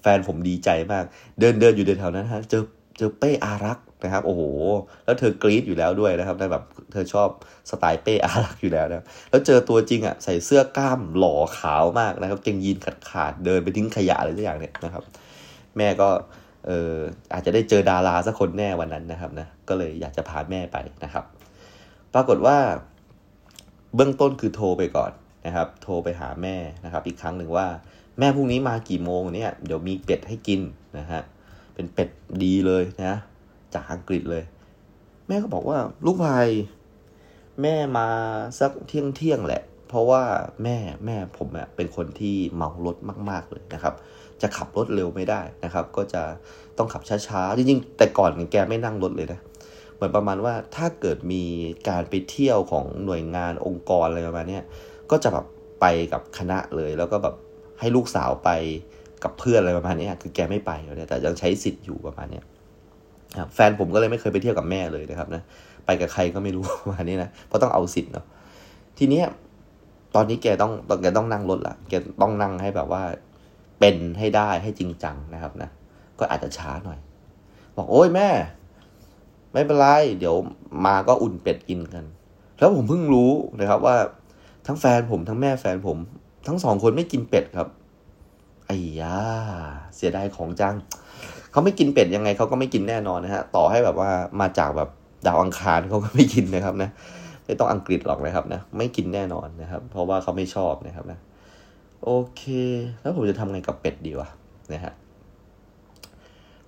[0.00, 1.04] แฟนผมดีใจมาก
[1.40, 2.62] เดินเดินอยู่แถวนั้นฮะเจอ
[2.98, 4.42] เจอเป้อารัก นะครับโอ้โห
[5.04, 7.28] แล้วเธอกรี๊ดอยู่แล้วด้วยนะครับได้แบบเธอชอบ
[7.70, 15.02] สไตล์เป้อารักอยู่แล้วนะแล้วเจอตัวจริงอะใส่เสื้อกล้ามหล่อขาวมากนะครับเกงยีนขาดขาดเดินไปทิ้งขยะอะไรสักอย่างเนี่ยนะครับ
[15.76, 16.08] แม่ก็
[16.66, 16.94] เออ
[17.32, 21.24] อาจจะได้เจอดาราสักคนแน่วันนั้นนะครับนะก็เลยอยากจะพาแม่ไปนะครับ
[22.14, 22.58] ปรากฏว่า
[23.94, 25.12] เบื้องต้นคือโทรไปก่อน
[25.46, 27.66] นะครับ โทรไปหาแม่นะครับ อีกครั้งหนึ่งว่า
[28.18, 30.60] แม่พรุ่งนี้มากี่โมงเนี่ยเดี๋ยวมีเป็ดให้กิน
[30.98, 31.22] นะฮะ
[31.74, 32.08] เป็นเป็ด
[32.42, 33.14] ดีเลยนะ
[33.74, 34.44] จากอังกฤษเลย
[35.28, 36.48] แม่ก็บอกว่าลูกพาย
[37.62, 38.08] แม่มา
[38.58, 40.22] สักเที่ยงเที่ยงแหละ เพราะว่า
[40.64, 42.96] แม่แม่ผมเป็นคนที่เมารถ
[43.30, 43.94] มาก ๆเลยนะครับ
[44.42, 46.22] จะขับรถเร็วไม่ได้นะครับ ก็จะ
[46.78, 49.40] ต้องขับช้าๆจริงๆแต่ก่อนแกไม่นั่งรถเลยนะ
[49.94, 51.42] เหมือนประมาณว่าถ้าเกิดมี
[51.88, 54.60] การไปเที่ยวของหน่วยงานองค์กรอะไรประมาณนี้
[55.10, 55.46] ก็จะแบบ
[55.80, 57.34] ไปกับคณะเลย แล้วก็แบบ
[57.80, 58.50] ให้ลูกสาวไป
[59.24, 60.70] กับเพื่อนอะไรประมาณนี้คือแกไม่ไป
[61.08, 62.40] แต่ยังใช้สิทธิ์อยู่ประมาณนี้
[63.54, 65.42] แฟนผมก็เลยไม่เคยไปเที่ยวกับแม่เลยนะครับนะ
[65.86, 68.24] ไปกับใครก็ไม่รู้ประมานี้นะเพราะต้องเอาสิทธิ์เนาะ
[68.98, 69.26] ทีเนี้ย
[70.14, 71.92] ตอนนี้แกต้องแกต้องนั่งรถละแก
[72.22, 73.02] ต้องนั่งให้แบบว่า
[73.80, 75.70] เป็นให้ได้ให้จริงจังนะครับนะ
[76.18, 76.98] ก็อาจจะช้าหน่อย
[77.76, 78.28] บอกโอ้ยแม่
[79.52, 79.86] ไม่เป็นไร
[80.18, 80.34] เดี๋ยว
[80.86, 82.04] มาก็อุ่นเป็ดกินกัน
[82.58, 83.96] แล้วผมเพิ่งรู้นะครับว่า
[84.66, 85.98] ทั้งแฟนผมทั้งแม่แฟนผม
[86.46, 87.68] ทั้งสองคนไม่กินเป็ดครับ
[88.66, 89.18] ไอ้ยา
[89.96, 90.74] เสียดายของจัง
[91.52, 94.10] เขาไม่กินเป็ดยังไงเขาก็ไม่กินแน่นอนนะฮะ ต่อให้แบบว่า
[94.40, 94.88] มาจากแบบ
[95.26, 96.90] ดาวอังคารเขาก็ไม่กินนะครับนะ
[97.46, 101.18] ไม่ต้องอังกฤษหรอกนะครับนะ ไม่กินแน่นอนนะครับ เพราะว่าเขาไม่ชอบนะครับนะ
[102.02, 102.42] โอเค
[103.00, 104.28] แล้วผมจะทำไงกับเป็ดดีวะ
[104.72, 104.92] นะฮะ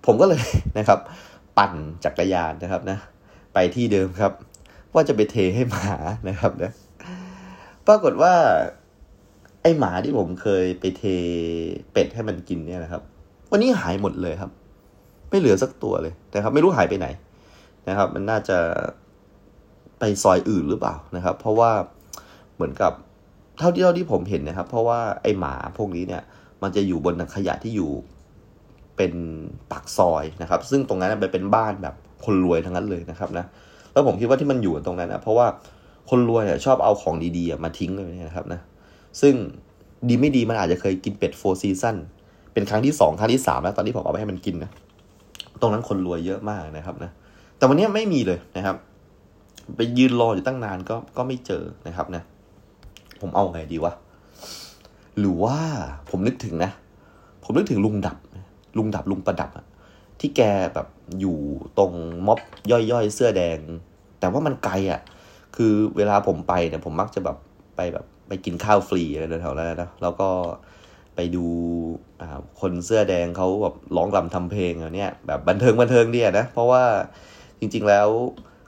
[0.06, 0.42] ผมก็เลย
[0.78, 0.98] นะครับ
[1.58, 1.72] ปั่น
[2.04, 2.98] จักรยานนะครับนะ
[3.54, 4.32] ไปที่เดิมครับ
[4.94, 5.94] ว่าจะไปเทให้หมา
[6.28, 6.70] นะครับนะ
[7.86, 8.32] ปรากฏว่า
[9.62, 11.02] ไอหมาที่ผมเคยไปเท
[11.92, 13.02] เป็ดให้มันกินเนี่ยนะครับ
[13.50, 14.50] วันนี้หายหมดเลยครับ
[15.34, 17.06] ไม่เหลือสักตัวเลยนะครับ ไม่รู้หายไปไหน
[17.88, 18.58] นะครับ มันน่าจะ
[19.98, 21.70] ไปซอยอื่นหรือเปล่านะครับ เพราะว่า
[22.54, 22.92] เหมือนกับ
[23.58, 26.22] เท่าที่เท่าที่ผมเห็นนะครับ เพราะว่าไอ้หมาพวกนี้เนี่ย
[26.62, 27.90] มันจะอยู่บนขยะที่อยู่
[28.96, 29.12] เป็น
[29.70, 31.94] ปากซอยนะครับ ซึ่งตรงนั้นไปเป็นบ้านแบบ
[32.24, 33.44] คนรวยทั้งนั้นเลยนะครับนะ
[33.92, 35.46] แล้วผมคิดว่าที่มันอยู่ตรงนั้นนะเพราะว่า
[36.10, 38.60] คนรวยเนี่ยชอบเอาของดีๆมาทิ้งเลยนะครับนะ
[39.20, 39.34] ซึ่ง
[40.08, 41.96] ดีไม่ดีมันอาจจะเคยกินเป็ด Four Seasons
[42.52, 44.70] เป็นครั้งที่สองครั้งที่สามแล้วตอนที่ผมเอาไปให้มันกินนะ
[45.60, 47.10] ตรงนั้นคนรวยเยอะมากนะครับนะ
[47.56, 48.76] แต่วันนี้ไม่มีเลยนะครับ
[49.76, 52.22] ไปยืนรออยู่ตั้งนานก็ก็ไม่เจอนะครับนะ
[53.20, 53.92] ผมเอาไงดีวะ
[55.18, 55.58] หรือว่า
[56.10, 56.70] ผมนึกถึงนะ
[57.44, 58.16] ผมนึกถึงลุงดับ
[58.78, 59.66] ลุงดับลุงประดับอะ
[60.20, 60.42] ที่แก
[60.74, 60.86] แบบ
[61.20, 61.38] อยู่
[61.78, 61.92] ตรง
[62.26, 62.40] ม็อบ
[62.70, 63.58] ย่อยๆเสื้อแดง
[64.20, 65.00] แต่ว่ามันไกลอะ
[65.56, 67.36] คือเวลาผมไปเนี่ยผมมักจะแบบ
[67.76, 70.28] ไปแบบไปกินข้าวฟรีอะไรแถวนั้นนะ แล้วก็
[71.16, 71.46] ไปดู
[72.60, 76.82] คนเสื้อแดงเขาแบบร้องรำทำเพลงอะไรเนี่ยแบบบันเทิงบันเทิงดีนะเพราะว่า
[77.60, 78.08] จริงๆแล้ว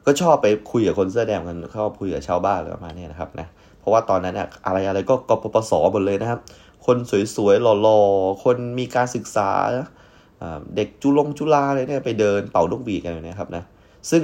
[0.07, 3.47] ก็ชอบไปคุยกับคนเสื้อแดงกันชอบคุยกับชาวบ้านอะไรประมาณนี้นะครับนะ
[3.81, 6.41] เพราะว่าตอนนั้นเนี่ยอะไรอะไรก็กปปสหมดเลยนะครับ
[6.87, 6.97] คน
[7.37, 9.51] สวยๆหล่อๆคนมีการศึกษา
[10.77, 13.63] เด็กจุลงจุฬาเลยเนี่ยไปเดินเป่าลูกบีกันนะครับนะ
[14.11, 14.23] ซึ่ง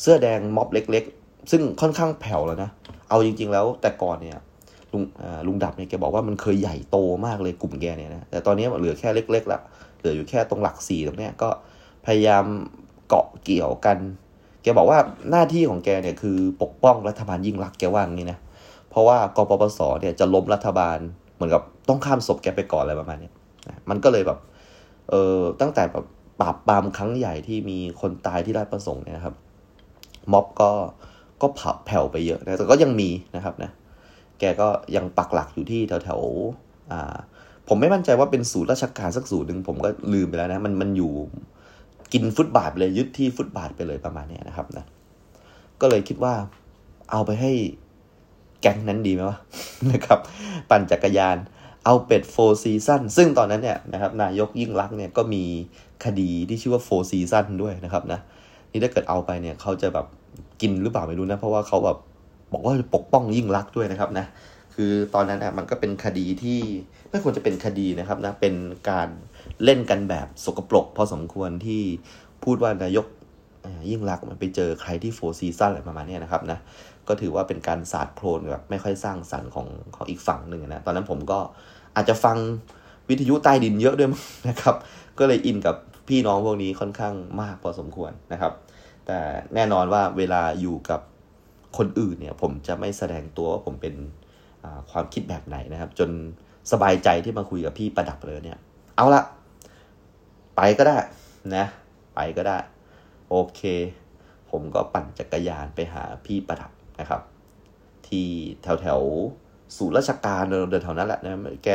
[0.00, 2.70] เสื้อแดงม็อบเล็ก ๆ ซึ่งค่อนข้างแผ่วแล้วนะ
[3.08, 4.38] เอาจริง ๆ แล้วแต่ก่อนเนี่ย
[4.92, 5.04] ลุง
[5.46, 9.60] ลุงดับเนี่ยแกบอกว่ามันเคยใหญ่โตมากเลยกลุ่มแกเนี่ยนะแต่ตอนนี้เหลือแค่เล็กๆละ
[9.98, 11.48] เหลืออยู่แค่ตรงหลักสี่ตรงเนี้ยก็
[12.06, 12.44] พยายาม
[13.08, 13.98] เกาะเกี่ยวกัน
[14.62, 14.98] แกบอกว่า
[15.30, 18.38] หน้าที่ของแกเนี่ยคือปกป้องรัฐบาลยิ่งรักแกว่างนี้นะ
[18.90, 20.98] เพราะว่ากปปสเนี่ยจะล้มรัฐบาล
[21.34, 23.30] เหมือนกับต้องข้ามศพแกไปก่อนอะไรประมาณนี้
[23.90, 24.38] มันก็เลยแบบ
[25.10, 26.04] เออตั้งแต่แบบ
[26.40, 29.34] ปราบปรามครั้งใหญ่ที่มีคนตายที่ราชประสงค์เนี่ยนะครับ
[30.32, 30.70] ม็อบก็
[31.42, 33.70] ก็ผับแผ่วไปเยอะนะแต่ก็ยังมีนะครับนะ
[34.42, 36.20] แกก็ยังปักหลักอยู่ที่แถวแถว
[37.68, 41.12] ผมไม่มั่นใจว่าเป็นศูนย์ราชการสักศูนย์หนึ่งผมก็ลืมไปแล้วนะมันมันอยู่
[42.12, 44.84] ริมฟุตบาทเลยยึดที่ฟุตบาทไปเลยประมาณนี้นะครับนะ
[45.80, 46.34] ก็เลยคิดว่า
[47.10, 47.52] เอาไปให้
[48.60, 49.38] แก๊งนั้นดีไหมวะ
[49.92, 50.18] นะครับ
[50.70, 51.36] ปั่นจักรยาน
[51.84, 55.44] เอาเป็ด Four Seasons ซึ่งตอนนั้นเนี่ยนะครับนายกยิ่งลักษณ์เนี่ยก็มี
[56.04, 58.20] คดีที่ชื่อว่า Four Seasons ด้วยนะครับนะ
[58.72, 60.06] นี่ถ้าเกิดเอาไปเนี่ยเขาจะแบบ
[60.60, 61.98] กินหรือเปล่าไม่รู้นะ เพราะว่าเขาแบบ
[62.52, 64.26] บอกว่าปกป้องยิ่งลักษณ์ด้วยนะครับนะ
[64.74, 66.60] คือตอนนั้นนะมันก็เป็นคดีที่
[67.10, 68.54] ไม่ควรจะเป็นคดีนะครับนะเป็น
[68.90, 69.08] การ
[69.64, 71.82] เล่นกันแบบสกปรกพอสมควรที่
[72.44, 73.06] พูดว่านายก
[73.90, 76.58] ยิ่งลักษณ์มันไปเจอใครที่ Four Seasons อะไรประมาณนี้นะครับนะ
[77.08, 81.38] ก็ถือว่าเป็นการสาดโคลนแบบไม่ค่อยสร้างสรรค์ของของอีกฝั่งหนึ่งนะตอนนั้นผมก็
[81.96, 82.36] อาจจะฟัง
[83.08, 84.10] วิทยุใต้ดินเยอะด้วย
[84.48, 84.74] นะครับ
[85.18, 85.76] ก็เลยอินกับ
[86.08, 88.52] พี่น้องพวกนี้ค่อนข้างมากพอสมควรนะครับ
[89.06, 89.18] แต่
[89.54, 91.00] แน่นอนว่าเวลาอยู่กับ
[91.78, 93.94] คนอื่นเนี่ยผมจะไม่แสดงตัวว่าผมเป็น
[94.90, 96.10] ความคิดแบบไหนนะครับ จน
[96.72, 98.58] สบายใจที่มาคุยกับพี่ประดับเลยเนี่ย
[98.96, 99.22] เอาละ
[100.56, 100.98] ไปก็ได้
[101.56, 101.66] นะ
[102.14, 102.58] ไปก็ได้
[103.28, 103.60] โอเค
[104.50, 107.22] ผมก็ปั่นจักรยานไปหาพี่ประดับนะครับ
[108.08, 108.28] ที่
[108.62, 109.00] แถวแถว
[109.76, 111.70] ศูนย์ราชการเดินแถวนั้นแหละนะแก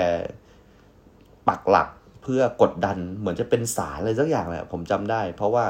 [1.48, 1.90] ปักหลัก
[2.24, 5.66] เพื่อกดดันเหมือนจะเป็นศาลอะไรสักอย่างแหละผมจำได้ เพราะว่า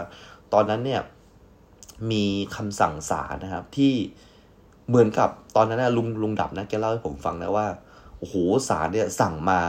[0.54, 1.02] ตอนนั้นเนี่ย
[2.12, 3.94] มีคำสั่งศาลนะครับ ที่
[4.88, 7.68] เหมือนกับตอนนั้นนะลุงลุงดับนะแกเล่าให้ผมฟังนะว่า
[8.18, 8.36] โอ้โห
[8.70, 9.62] ศาลเนี่ยสั่งมา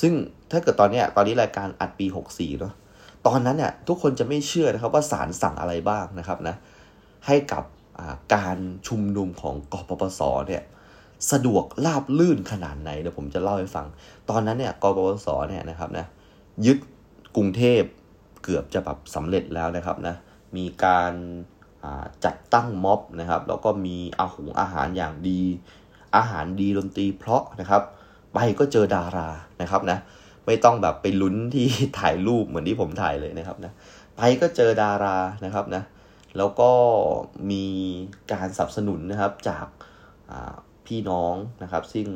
[0.00, 0.12] ซึ่ง
[0.50, 2.74] ถ้าเกิดตอนเนี้ยตอนนี้รายการอัดปีหกสี่เนาะ
[3.26, 6.56] ตอนนั้นเนี่ยทุกคนจะไม่เชื่อนะครับว่าศาลสั่งอะไรบ้างนะครับนะ
[7.26, 7.64] ให้กับ
[8.34, 10.62] การชุมนุมของกปปสเนี่ย
[11.32, 13.86] สะดวกราบลื่นขนาดไหนเดี๋ยวผมจะเล่าให้ฟัง
[14.30, 16.06] ตอนนั้นเนี่ยกปปสเนี่ยนะครับนะ
[16.66, 16.78] ยึด
[17.36, 17.82] กรุงเทพ
[18.42, 20.14] เกือบจะแบบสำเร็จแล้วนะครับนะ
[20.56, 21.12] มีการ
[22.24, 25.40] จัดตั้งม็อบนะครับแล้วก็มีอาหงอาหารอย่างดี
[26.16, 27.82] อาหารดีดนตรีเพราะนะครับ
[28.34, 29.28] ไปก็เจอดารา
[29.62, 29.98] นะครับนะ
[30.46, 31.66] ไม่ต้องแบบไปลุ้นที่
[31.98, 33.72] ถ่ายรูปเหมือนที่ผมถ่ายเลยนะครับนะ
[34.16, 35.82] ไปก็เจอดารานะครับนะ
[36.36, 36.70] แล้วก็
[37.50, 37.64] มี
[38.32, 39.66] การสนับสนุนนะครับจาก
[40.86, 42.06] พี่น้องนะครับ ซึ่ง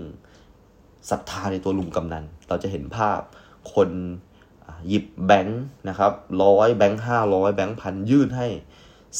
[1.11, 3.21] ศรัทธาในตัวลุงกำนัน เราจะเห็นภาพ
[3.75, 3.91] คน
[4.87, 8.47] หยิบแบงค์นะครับร้อยแบงค์ห้าร้อยแบงค์พันยื่นให้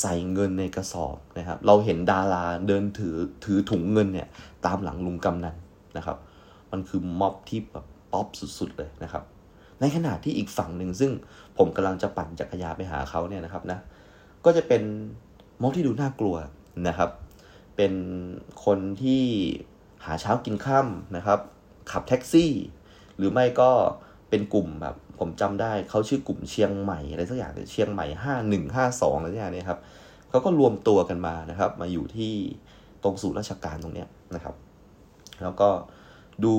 [0.01, 4.29] ใส่เงินในกระสอบนะครับ เราเห็นดาราเดินถือถือถุงเงินเนี่ย
[4.67, 5.57] ตามหลังลุงกำนัน
[5.97, 6.17] นะครับ
[6.73, 8.27] มันคือม็อบที่แบบป๊อป
[8.59, 9.25] สุดๆเลยนะครับ
[9.81, 11.11] ในขณะที่อีกฝั่งหนึ่งซึ่ง
[11.59, 13.79] ผมกำลังจะปั่นจักรยานไปหาเขาเนี่ยนะครับนะ
[14.45, 14.83] ก็จะเป็น
[15.61, 16.37] ม็อบที่ดูน่ากลัว
[16.89, 17.11] นะครับ
[17.77, 17.93] เป็น
[18.65, 19.23] คนที่
[20.05, 21.41] หาเช้ากินข้ามนะครับ
[21.91, 22.53] ขับแท็กซี่
[23.17, 23.71] หรือไม่ก็
[24.31, 29.81] เป็นกลุ่มแบบ ผมจำได้เขาชื่อกลุ่มเชียงใหม่อะไรสักอย่างเชียงใหม่ห้าหนึ่งห้าสองอะไรสักอย่างนี้ครับ
[30.31, 32.33] เขาก็รวมตัวกันมานะครับ มาอยู่ที่
[33.03, 34.55] ตรงศูนย์ราชการตรงเนี้ยนะครับ
[35.43, 35.69] แล้วก็
[36.45, 36.55] ดู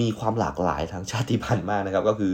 [0.00, 2.32] มีความหลากหลายทางชาติพันธุ์มากนะครับ ก็คือ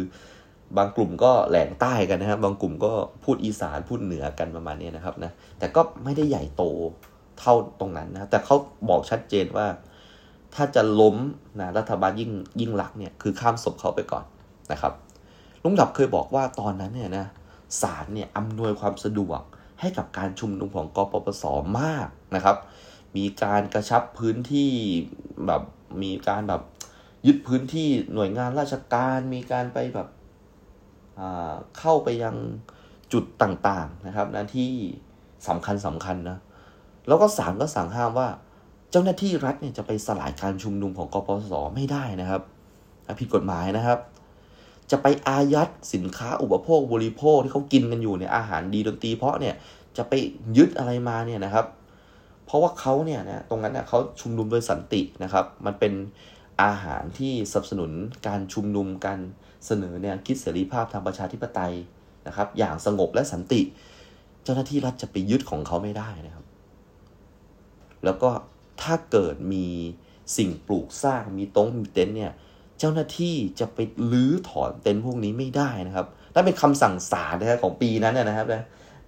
[0.77, 2.93] บางกลุ่มก็แหลงใต้กันนะครับ บางกลุ่มก็
[3.25, 6.63] พูดอีสานพูดเหนือกันประมาณนี้นะครับนะแต่ก็ไม่ได้ใหญ่โต
[7.41, 8.57] เท่าตรงนั้นนะแต่เขา
[8.89, 9.67] บอกชัดเจนว่า
[10.55, 11.17] ถ้าจะล้ม
[11.61, 14.25] นะรัฐบาลยิ่งยิ่งหลักเนี่ยคือข้ามศพเขาไปก่อน
[14.73, 14.93] นะครับ
[15.69, 17.27] ลุงดับเคยบอกว่าตอนนั้นเนี่ยนะ
[17.83, 19.41] ศาลเนี่ยอำนวยความสะดวก
[19.81, 21.45] ให้กับการชุมนุมของกปปส
[21.81, 22.57] มากนะครับ
[23.17, 24.71] มีการกระชับพื้นที่
[25.47, 25.63] แบบ
[26.03, 26.63] มีการแบบ
[27.27, 30.09] ยึดพื้นที่หน่วยงานราชการ มีการไปแบบ
[31.79, 32.37] เข้าไปยัง
[33.13, 34.71] จุดต่างๆนะครับนะที่
[35.49, 36.39] สำคัญสำคัญนะ
[37.07, 38.29] แล้วก็ศาลก็สั่งห้ามว่า
[38.91, 42.43] เจ้าหน้าที่รัฐเนี่ยจะไปสลายการชุมนุมของกปปสไม่ได้นะครับ
[43.21, 43.99] ผิดกฎหมายนะครับ
[44.91, 49.55] จะไปอายัดสินค้าอุปโภคบริโภคที่เขากินกันอยู่เนี่ยอาหารดีดนตรีเพราะเนี่ย
[49.97, 50.13] จะไป
[50.57, 51.67] ยึดอะไรมาเนี่ยนะครับ
[52.47, 55.93] เพราะว่าเขาเนี่ยนะตรงนั้นเนี่ยเขาชุมนุมโดยสันตินะครับ มันเป็น
[56.63, 57.91] อาหารที่สนับสนุน
[58.27, 59.21] การชุมนุมการ
[59.67, 61.75] เสนอเนี่ยคิดเสรีภาพทางประชาธิปไตย
[62.27, 63.61] นะครับ อย่างสงบและสันติ
[64.45, 66.45] เจ้าหน้าที่รัฐจะไปยึดของเขาไม่ได้นะครับ
[68.05, 68.31] แล้วก็
[68.83, 69.67] ถ้าเกิดมี
[70.37, 72.33] สิ่งปลูกสร้างมีตรงมีเต็นท์เนี่ย
[72.79, 73.79] เจ้าหน้าที่จะไป
[74.13, 78.63] ลื้อถอนเต็นท์พวกนี้ไม่ได้นะครับนั่นเป็นคำสั่งศาลนะครับของปีนั้นนะครับนะ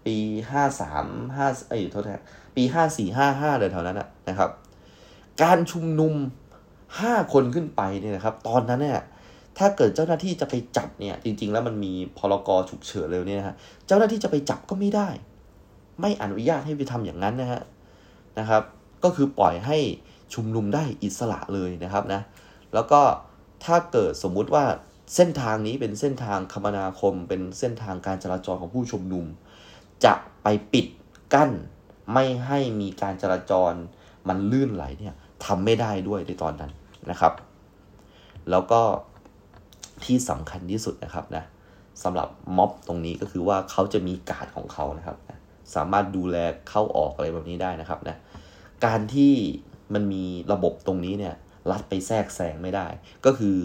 [0.06, 0.16] ปี
[0.50, 1.06] ห้าสาม
[1.36, 2.24] ห้าเอ้ยโทษนะ
[2.56, 3.96] ปีห้าสี่ห้าห้าเลยแถวนั้น
[4.28, 4.50] นะครับ
[5.42, 6.14] การชุมนุม
[7.00, 9.00] ห้าคนขึ้นไปเนี่ยนะครับ ตอนนั้นเนี่ย
[9.58, 13.56] ถ้าเกิดเจ้าหน้าที่จะไปจับเนี่ย จริง ๆ แล้วมันมีพรกฉุกเฉินเลยเนี่ยฮะ
[13.86, 15.08] เจ้าหน้าที่จะไปจับก็ไม่ได้
[16.00, 17.60] ไม่อนุญาตให้ไปทำอย่างนั้นนะฮะ
[18.38, 18.62] นะครับ
[19.04, 19.78] ก็คือปล่อยให้
[20.34, 22.20] ชุมนุมได้อิสระเลยนะครับนะ
[22.74, 23.00] แล้วก็
[23.64, 24.64] ถ้าเกิดสมมุติว่า
[25.14, 29.24] เส้นทางนี้เป็นเส้นทางคมนาคม เป็นเส้นทางการจราจรของผู้ชุมนุม
[30.04, 30.86] จะไปปิด
[31.34, 31.50] กั้น
[32.12, 33.72] ไม่ให้มีการจราจร
[34.28, 36.72] มันลื่นไหลเนี่ยทำไม่ได้ด้วยในตอนนั้น
[37.10, 37.32] นะครับ
[38.50, 38.80] แล้วก็
[40.04, 41.44] ที่สำคัญที่สุดนะครับนะ
[42.02, 45.38] สำหรับม็อบตรงนี้ก็คือว่าเขาจะมีการ์ดของเขานะครับนะ
[45.74, 46.36] สามารถดูแล
[46.68, 48.16] เข้าออกอะไรแบบนี้ได้นะครับนะ
[48.86, 49.34] การที่
[49.94, 51.34] มันมีระบบตรงนี้เนี่ย
[51.70, 52.86] รัดไปแทรกแซงไม่ได้
[53.24, 53.56] ก็คือ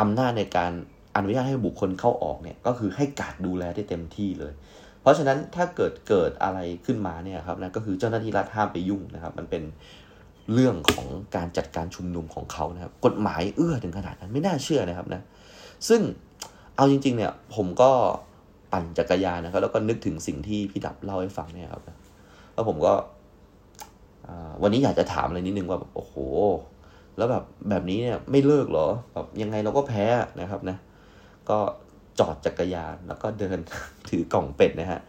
[0.00, 0.72] อำนาจในการ
[1.16, 4.52] อนุญาตให้บุคคลเข้าออกเนี่ยก็คือให้การดูแลได้เต็มที่เลย
[5.00, 9.62] เพราะฉะนั้นถ้าเกิดเกิดอะไรขึ้นมาเนี่ยครับนะก็คือเจ้าหน้าที่รัฐห้ามไปยุ่งนะครับ มันเป็น
[10.52, 15.22] เรื่องของการจัดการชุมนุมของเขานะครับ กฎหมายเอื้อถึงขนาดนั้นไม่น่าเชื่อนะครับนะ
[15.88, 16.00] ซึ่ง
[16.76, 17.90] เอาจริง ๆ เนี่ยผมก็
[18.72, 21.82] ปั่นจักรยานนะครับ แล้วก็นึกถึงสิ่งที่พี่ดับเล่าให้ฟังเนี่ยครับ
[22.54, 22.92] แล้วผมก็
[24.62, 26.14] วันนี้อยากจะถามอะไรนิดนึงว่าโอ้โห
[27.16, 30.04] แล้วแบบแบบนี้เนี่ยไม่เลิกหรอแบบยังไงเราก็แพ้
[30.40, 30.76] นะครับนะ
[31.50, 31.58] ก็
[32.18, 33.58] จอดจักรยานแล้วก็เดิน
[34.10, 35.00] ถือกล่องเป็ดนะฮะ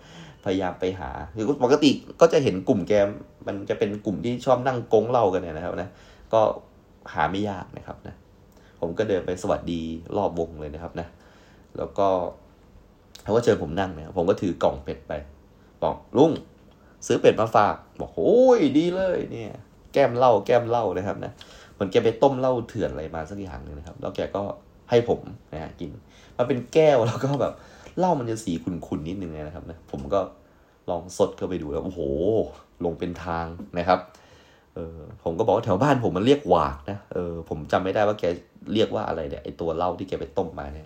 [0.45, 3.07] พยายามไปหาคือปกติก็จะเห็นกลุ่มแกม
[3.47, 5.89] มันจะเป็นกลุ่มที่ชอบนั่งกงเล่ากันเนี่ยนะครับนะ
[6.33, 6.41] ก็
[7.13, 8.15] หาไม่ยากนะครับนะ
[8.79, 9.81] ผมก็เดินไปสวัสดี
[10.17, 11.07] รอบวงเลยนะครับนะ
[11.77, 12.07] แล้วก็
[13.23, 15.13] เขาก็เจอผมนั่งเนี่ยผมก็ถือกล่องเป็ดไป
[15.83, 16.31] บอกลุง
[17.07, 19.53] ซื้อเป็ดมาฝาก บอกโอ้ยดีเลยเนี่ย
[19.93, 21.31] แก้มเหล้าแก้มเหล้านะครับนะ
[21.73, 24.43] เหมือนแกไปต้มเหล้าเถื่อนอะไรมาสักอย่างหนึ่งนะครับ แล้วแกก็
[24.89, 25.19] ให้ผม
[25.53, 25.91] นะฮะกิน
[26.38, 27.53] มันเป็นแก้วแล้วก็แบบ
[27.97, 30.19] เหล้ามันจะสีขุ่นๆนิดนึงนะครับนะผมก็
[30.89, 32.01] ลองสดเข้าไปดูแล้วโอ้โห
[32.86, 33.45] ลงเป็นทาง
[33.79, 33.99] นะครับ
[34.75, 38.23] เออผมก็บอกว่าแถวบ้านผมมันเรียกหวากนะเออผมจำไม่ได้ว่าแก
[38.73, 40.86] เรียกว่าอะไรเนี่ยไอตัวเหล้าที่แกไปต้มมาเนี่ย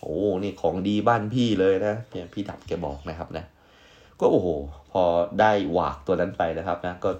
[0.00, 3.44] โอ้นี่ของดีบ้านพี่เลยนะเนี่ยพี่ดับแกบอกนะครับนะ
[4.20, 4.48] ก็โอ้โห
[4.92, 5.02] พอ
[5.40, 7.10] ได้หวากตัวนั้นไปนะครับนะ ก็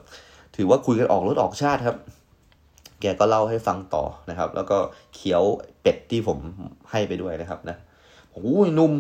[0.57, 1.97] ถือว่าคุยกันออกรถออกชาติครับ
[3.01, 4.79] แกก็เล่าให้ฟังต่อนะครับ แล้วก็
[5.15, 5.43] เคี้ยว
[5.83, 6.39] เป็ดที่ผม
[6.91, 7.77] ให้ไปด้วยนะครับนะ
[8.33, 8.93] โอ้ยนุ่ม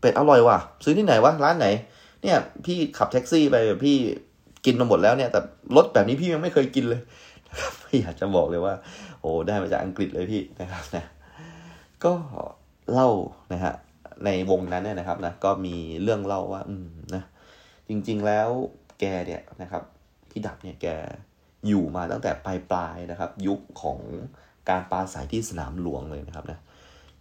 [0.00, 1.66] เป็ดอร่อยว่ะ ซื้อที่ไหนวะร้านไหน
[2.22, 3.96] เนี่ย พี่ขับแท็กซี่ไปแบบพี่
[4.64, 5.40] กินมาหมดแล้วเนี่ย แต่
[5.76, 7.00] รถแบบนี้พี่ยังไม่เคยกินเลย
[7.48, 7.72] นะครับ
[8.02, 8.74] อยากจะบอกเลยว่า
[9.20, 11.04] โอ้ได้มาจากอังกฤษเลยพี่นะครับนะ
[12.04, 12.12] ก็
[12.92, 13.08] เล่า
[13.52, 13.74] นะฮะ
[14.24, 17.22] ในวงนั้นเนี่ยนะครับนะก็มีเรื่องเล่าว่า อืมนะ
[17.88, 18.48] จริง ๆแล้ว
[19.00, 19.82] แกเนี่ยนะครับ
[20.30, 20.86] พี่ดับเนี่ยแก
[21.66, 23.98] อยู่มาตั้งแต่ปลายปลายนะครับ ยุคของ
[24.68, 26.60] การปาสายที่สนามหลวงเลยนะครับนะ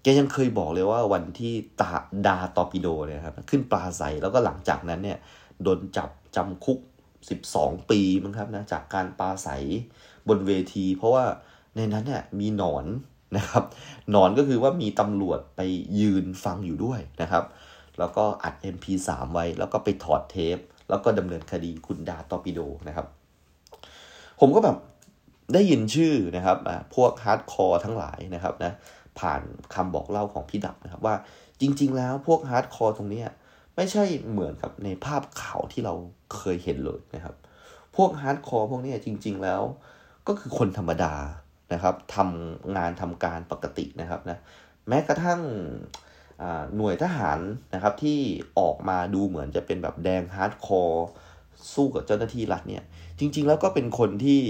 [0.01, 1.91] แกยังเคยบอกเลยว่าวันที่ตา
[2.27, 5.17] ดาตอปิโดเนี่ยครับขึ้นปลาใสแล้วก็หลังจากนั้นเนี่ย
[5.63, 6.79] โดนจับจำคุก
[7.33, 9.49] 12 ปีมั้งครับนะจากการปลาใส
[10.27, 11.25] บนเวที เพราะว่า
[11.75, 12.85] ในนั้นเนี่ยมีหนอน
[13.37, 13.63] นะครับ
[14.11, 15.61] หนอนก็คือว่ามีตำรวจไป
[15.99, 17.43] ยืนฟังอยู่ด้วยนะครับ
[17.99, 20.57] แล้วก็อัด MP3 ไว้แล้วก็ไปถอดเทป
[20.89, 23.07] แล้วก็ดำเนินคดีคุณดาตอปิโดนะครับ
[24.39, 24.77] ผมก็แบบ
[25.53, 26.57] ได้ยินชื่อนะครับ
[26.95, 28.73] พวกฮาร์ดคอร์ทั้งหลายนะครับนะ
[29.19, 29.41] ผ่าน
[29.73, 31.15] คำบอกเล่าของพี่ดับนะครับว่า
[31.61, 33.23] จริง ๆ แล้วพวกฮาร์ดคอร์ตรงนี้
[33.75, 35.93] ไม่ใช่เหมือนกับในภาพข่าวที่เรา
[36.35, 37.35] เคยเห็นเลยนะครับ
[37.95, 39.61] พวกฮาร์ดคอร์พวกนี้จริง ๆ แล้ว
[40.27, 41.13] ก็คือคนธรรมดา
[41.73, 44.37] นะครับทำงานทำการปกตินะครับนะ
[44.87, 45.41] แม้กระทั่ง
[46.75, 47.39] หน่วยทหาร
[47.73, 48.19] นะครับที่
[48.59, 51.07] ออกมาดูเหมือนจะเป็นแบบแดงฮาร์ดคอร์
[51.73, 52.83] สู้กับเจ้าหน้าที่รัฐเนี่ย
[53.19, 54.41] จริง ๆ แล้วก็เป็นคนที่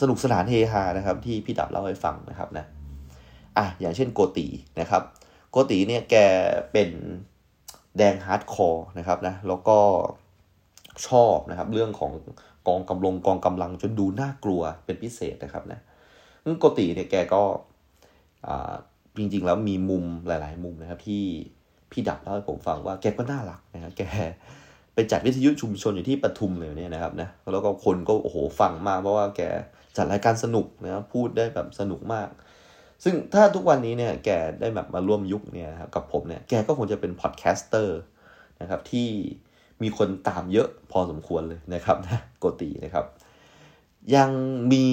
[0.00, 2.64] สนุกสนานเฮฮานะครับที่พี่ดับเล่าให้ฟังนะครับนะ
[3.58, 4.46] อะอย่างเช่นโกตี
[4.80, 5.02] นะครับ
[5.50, 6.16] โกตี๋เนี่ยแก
[6.72, 6.90] เป็น
[7.96, 9.78] แดงฮาร์ดคอร์นะครับนะแล้วก็
[11.08, 12.12] ชอบนะครับเรื่องของ
[12.66, 15.80] กองกำลังกองกำลังจนดูน่ากลัวเป็นพิเศษนะครับนะ
[16.58, 17.42] โกตีเนี่ยแกก็
[19.18, 21.22] จริง ๆ แล้วมีมุมหลาย ๆ มุมนะครับที่
[21.90, 24.02] พี่ดับเล่าให้ผมฟังว่าแกก็น่ารักนะครับแก
[24.96, 29.42] ไปจัดวิทยุชุมชนอยู่ที่ปทุมเลยเนี่ยนะครับนะแล้วก็คนก็โอ้โหฟังมากเพราะว่าแก
[29.96, 32.28] จัดรายการสนุกนะครับพูดได้แบบสนุกมาก
[33.04, 34.30] ซึ่งถ้าทุกวันนี้เนี่ยแก
[34.60, 37.98] ได้แบบมาร่วมยุคเนี่ยครับกับผมเนี่ยแกก็คงจะเป็น podcaster
[38.60, 39.08] นะครับที่
[39.82, 43.06] มีคนตามเยอะพอสมควรเลยนะครับนะโกตี๋นะครับ
[44.16, 44.30] ยัง
[44.72, 44.86] มี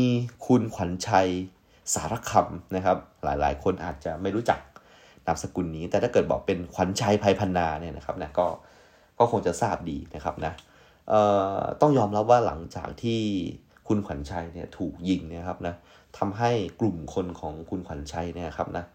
[0.46, 1.30] คุณขวัญชัย
[1.94, 4.60] สาราคำนะครับ หลายๆ คนอาจจะไม่รู้จัก
[5.26, 8.48] นามสกุลนี้ แต่ถ้าเกิดบอกเป็นขวัญชัยภัยพันนาเนี่ยนะครับนะก็
[9.24, 10.54] ก็คงจะทราบดีนะครับนะ
[11.82, 13.22] ต้องยอมรับว่าหลังจากที่
[13.88, 15.76] คุณขวัญชัยเนี่ยถูกยิงนี่ยครับนะ
[16.18, 18.86] ทำให้กลุ่มคนของคุณขวัญชัยเนี่ยครับนะ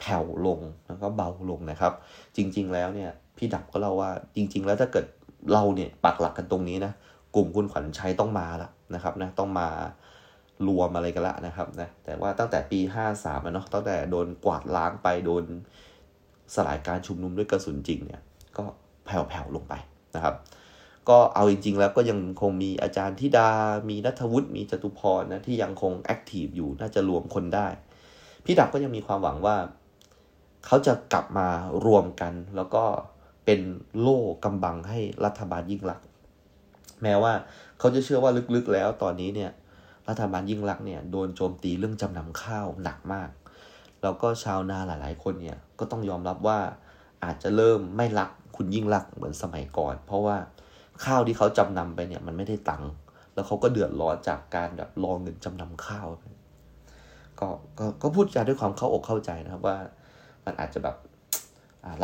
[0.00, 1.92] แผ่วลงแล้วก็เบาลงนะครับ
[2.36, 5.06] จริง ๆ แล้วเนี่ยพี่ดับก็เล่าว่าจริง ๆ แล้วถ้าเกิด
[5.52, 6.92] เราเนี่ยปักหลักกันตรงนี้นะ
[7.34, 9.68] กลุ่มคุณขวัญชัยต้องมาละนะครับนะต้องมา
[10.66, 12.80] รวมอะไรกันละนะครับนะแต่ว่าตั้งแต่ปี
[13.12, 15.44] 53เนาะตั้งแต่โดนกวาดล้างไปโดน
[16.54, 18.22] สลายการชุมนุมด้วยกระสุนจริงเนี่ย
[18.56, 18.64] ก็
[19.04, 19.74] แผ่วๆลงไป
[20.14, 20.34] นะครับ
[21.08, 23.48] ก็เอาจริง ๆ แล้วก็ยังคงมีอาจารย์ธิดา
[23.88, 27.66] มีนัทวุฒิ มีจตุพรนะที่ยังคงแอคทีฟอยู่ น่าจะรวมคนได้
[28.44, 29.56] พี่ดับก็ยังมีความหวังว่า
[30.66, 31.48] เขาจะกลับมา
[31.86, 32.84] รวมกัน แล้วก็
[33.44, 33.60] เป็น
[34.00, 36.06] โล่กำบังให้รัฐบาลยิ่งลักษณ์
[37.02, 37.32] แม้ว่า
[37.78, 39.50] เขาจะเชื่อว่าลึกๆแล้วตอนนี้เนี่ย
[40.08, 43.30] รัฐบาลยิ่งลักเนี่ยโดนโจมตีเรื่องจำนำข้าวหนักมาก
[44.02, 46.58] แล้วก็ชาวนาหลาย ๆ คนเนี่ยก็ต้องยอมรับว่า
[47.24, 50.36] อาจจะเริ่มไม่รัก คุณยิ่งรักเหมือนสมัยก่อน เพราะว่า
[51.04, 52.90] ข้าวที่เขาจำนำไปเนี่ยมันไม่ได้ตังค์
[53.34, 56.06] แล้วเขาก็เดือดร้อนจากการแบบรอเงินจำนำข้าว
[57.40, 57.48] ก็
[57.78, 59.78] ก็ก็พูดจาด้วยความเข้าอกเข้าใจนะครับว่า
[60.44, 60.96] มันอาจจะแบบ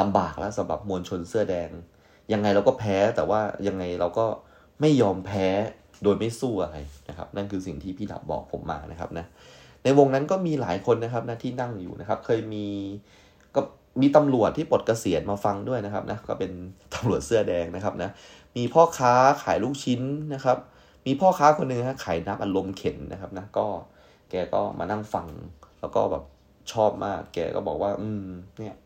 [0.01, 1.70] ลำบากแล้วสำหรับมวลชนเสื้อแดง
[2.32, 4.26] ยังไงเราก็แพ้แต่ว่ายังไงเราก็
[4.80, 5.46] ไม่ยอมแพ้
[6.03, 6.76] โดยไม่สู้อะไร
[7.09, 9.26] นะครับ นั่นคือสิ่งที่พี่ดับบอกผมมานะครับนะ
[9.84, 12.66] ในวงนั้นก็มีหลายคนนะครับนะที่นั่งอยู่นะครับ เคยมี
[14.01, 16.51] มีตำรวจที่ปลดเกษียณมาฟังด้วยนะครับนะก็เป็น
[16.94, 18.11] ตำรวจเสื้อแดงนะครับนะ
[18.57, 20.01] มีพ่อค้าขายลูกชิ้น
[20.34, 20.59] นะครับ
[21.07, 23.66] มีพ่อค้าคนหนึ่งฮะขายน้ำอัดลมเข็นนะครับนะก็
[24.30, 25.26] แกก็มานั่งฟัง
[25.80, 26.24] แล้วก็แบบ
[26.72, 28.24] ชอบมาก แกก็บอกว่า อืม
[28.59, 28.76] เนี่ย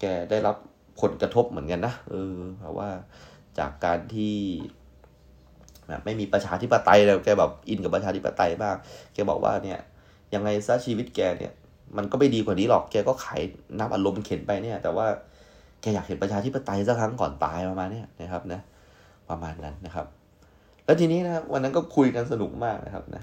[0.00, 0.56] แกได้รับ
[1.00, 2.88] ผลกระทบเหมือนกันนะเออเพราะว่า
[3.58, 4.36] จากการที่
[5.88, 8.76] แบบไม่มีประชาธิปไตยแล้วแกแบบอินกับประชาธิปไตยมาก
[9.14, 9.80] แกบอกว่าเนี่ย
[10.34, 11.52] ยังไงซะชีวิตแกเนี่ย
[11.96, 13.40] มันก็ไม่ดีกว่านี้หรอก แกก็ขาย
[13.78, 15.06] น้ำอารมณ์เข็นไปเนี่ย แต่ว่า
[15.80, 18.60] แกอยากเห็นประชาธิปไตยสักครั้งก่อนตายประมาณนี้นะครับนะ
[19.30, 20.06] ประมาณนั้นนะครับ
[20.84, 23.22] แล้วทีนี้นะครับวันนั้นก็คุยกันสนุกมากนะครับนะ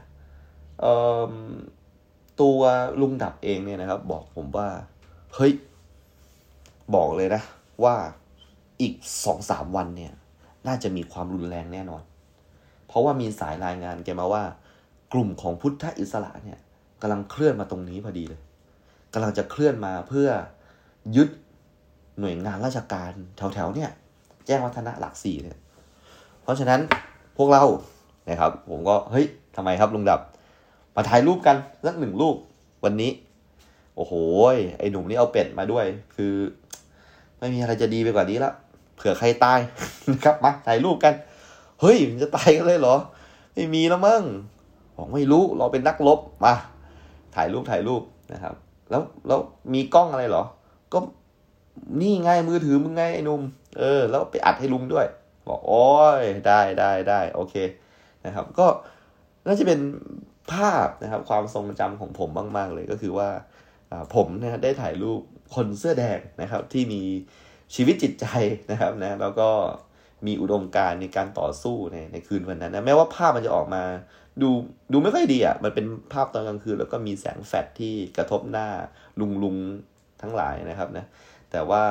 [2.41, 2.59] ตัว
[3.01, 4.67] ลุงดับเองเนี่ยนะครับ บอกผมว่า
[5.35, 5.53] เฮ้ย
[6.95, 7.41] บอกเลยนะ
[7.83, 7.95] ว่า
[8.81, 8.93] อีก
[9.25, 10.13] สองสามวันเนี่ย
[10.67, 12.03] น่าจะมีความรุนแรงแน่นอน
[12.87, 14.43] เพราะว่ามีสายรายงานแกมาว่า
[15.13, 16.59] กลุ่มของพุทธอิสระเนี่ย
[17.01, 18.41] กำลังเคลื่อนมาตรงนี้พอดีเลย
[19.13, 20.29] กำลังจะเคลื่อนมาเพื่อ
[21.15, 21.29] ยึด
[22.19, 23.11] หน่วยงานราชการ
[23.53, 23.91] แถวๆเนี่ย
[24.45, 25.57] แจ้งวัฒนะหลักสี่เนี่ย
[26.43, 26.79] เพราะฉะนั้น
[27.37, 27.63] พวกเรา
[28.29, 30.19] นะครับ ผมก็เฮ้ยทำไมครับลุงดับ
[30.95, 32.35] มาถ่ายรูปกันสักหนึ่งรูป
[32.83, 33.11] วันนี้
[33.95, 34.13] โอ้โห
[34.79, 35.85] ไอหนุ่มนี่เอาเป็ดมาด้วย
[36.15, 36.33] คือ
[37.39, 38.51] ไม่มีอะไรจะดีไปกว่านี้ละ
[38.95, 39.59] เผื่อใครตาย
[40.11, 41.13] นะครับมาถ่ายรูปกัน
[41.81, 42.95] เฮ้ยมันจะตายกันเลยเหรอ
[43.53, 44.23] ไม่มีแล้วมั้ง
[44.97, 46.53] บอกไม่รู้เราเป็นนักลบมา
[47.35, 48.01] ถ่ายรูปถ่ายรูป
[48.33, 48.55] นะครับ
[48.91, 49.39] แล้วแล้ว
[49.73, 50.43] มีกล้องอะไรเหรอ
[50.93, 50.99] ก็
[52.01, 53.41] นี่ไงมือถือมึงไงไอ้นุ่ม
[53.79, 55.05] เออ แล้วไปอัดให้ลุงด้วย
[55.47, 55.85] บอกโอ้
[56.21, 57.55] ยได้ได้ได้โอเค
[58.25, 58.67] นะครับ ก็
[59.45, 59.79] น่าจะเป็น
[60.51, 63.29] ภาพนะครับ ความทรงจำของผมมาก ๆ เลยก็คือว่า
[64.15, 65.21] ผมเนี่ยได้ถ่ายรูป
[65.55, 67.01] คนเสื้อแดงนะครับ ที่มี
[67.75, 68.25] ชีวิตจิตใจ
[68.71, 69.49] นะครับนะแล้วก็
[70.27, 73.83] มีอุดมการในการต่อสู้ในในคืนวันนั้นนะแม้ว่าภาพมันจะออกมา
[74.41, 74.49] ดู
[74.91, 78.67] ดูไม่ค่อยดีอะ มันเป็นภาพตอนกลางคืน แล้วก็มีแสงแฟลชที่กระทบหน้า
[79.19, 79.55] ลุงลุง
[80.21, 81.05] ทั้งหลายนะครับนะ
[81.51, 81.83] แต่ว่า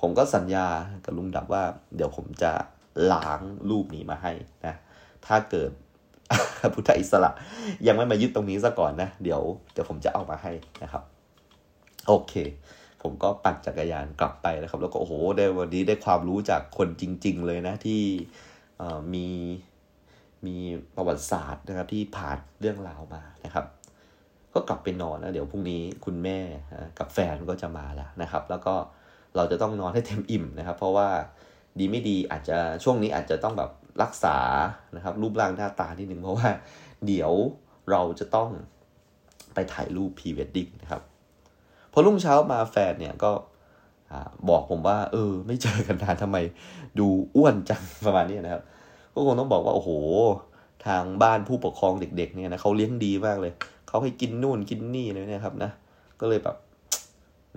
[0.00, 0.66] ผมก็สัญญา
[1.04, 1.62] กับลุงดับว่า
[1.96, 2.52] เดี๋ยวผมจะ
[3.12, 3.40] ล้าง
[3.70, 4.32] รูปนี้มาให้
[4.66, 4.74] นะ
[5.26, 5.70] ถ้าเกิด
[6.74, 7.30] พุทธอิสระ
[7.86, 9.40] ยังไม่มายึดตรงนี้ซะก่อนนะ เดี๋ยว
[9.72, 10.52] เดี๋ยวผมจะเอามาให้
[10.82, 11.02] นะครับ
[12.08, 12.32] โอเค
[13.02, 18.02] ผผมก็ปั่นจักรยานกลับไปนะครับ แล้วก็โอ้โหได้วันนี้ได้ความรู้จากคนจริง ๆ เลยนะที่
[19.14, 19.28] มี
[20.48, 20.58] มี
[20.96, 23.66] ประวัติศาสตร์นะครับที่ผ่านเรื่องราวมานะครับ
[24.54, 26.38] ก็กลับไปนอนแล้วเดี๋ยวพรุ่งนี้คุณแม่
[26.98, 28.74] กับแฟนก็จะมาแล้วนะครับ แล้วก็
[29.36, 31.08] เราจะต้องนอนให้เต็มอิ่มนะครับ เพราะว่า
[31.78, 33.70] ดีไม่ดีอาจจะช่วงนี้อาจจะต้องแบบ
[34.02, 34.36] รักษา
[34.96, 36.48] นะครับ รูปร่างหน้าตานิดนึงเพราะว่า
[37.06, 37.32] เดี๋ยว
[37.90, 38.50] เราจะต้อง
[39.54, 41.02] ไปถ่ายรูปพรีเวดดิ้งนะครับ
[41.92, 43.32] พอรุ่งเช้ามาแฟนเนี่ยก็
[44.48, 46.38] บอกผมว่า เออ ไม่เจอกันนานทำไม
[46.98, 48.62] ดูอ้วนจังประมาณนี้นะครับ
[49.16, 49.90] ก็คงต้องบอกว่าโอ้โห
[50.86, 53.52] ทางบ้านผู้ปกครองเด็ก ๆ เนี่ยนะเขาเลี้ยงดีมากเลย
[53.88, 55.70] เขาให้กินนู่นกินนี่เลยนะครับนะ
[56.20, 56.56] ก็เลยแบบ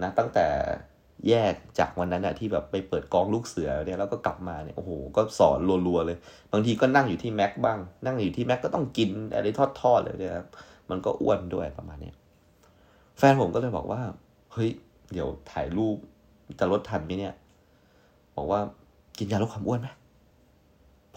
[0.02, 0.46] นะตั้งแต่
[1.30, 6.18] แยกจากวันนั้นอะที่แบบไปเปิดกองลูกเสือเนี่ยแล้วก็กลับมาเนี่ยโอ้โหก็สอนรัวๆเลย
[6.52, 9.48] บางทีก็นั่งอยู่ที่แม็กบ้าง นั่งอยู่ที่แม็กก็ต้องกินอะไร
[9.82, 10.48] ทอดๆเลยนะครับ
[10.90, 12.12] มันก็อ้วนด้วยประมาณนี้
[13.18, 14.02] แฟนผมก็เลยบอกว่า
[14.54, 14.70] เฮ้ย
[15.14, 15.98] เดี๋ยวถ่ายรูป
[16.60, 17.34] จะลดทันไหมเนี่ย
[18.36, 18.60] บอกว่า
[19.18, 19.88] กินยาลดความอ้วนไหม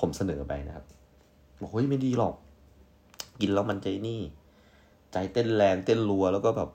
[0.03, 0.85] ผมเสนอไปนะครับ
[1.61, 2.35] บอกเฮ้ยไม่ดีหรอก
[3.41, 4.21] กินแล้วมันใจนี่
[5.13, 6.71] ใจเต้นแรงเต้นรัวแล้วก็แบบ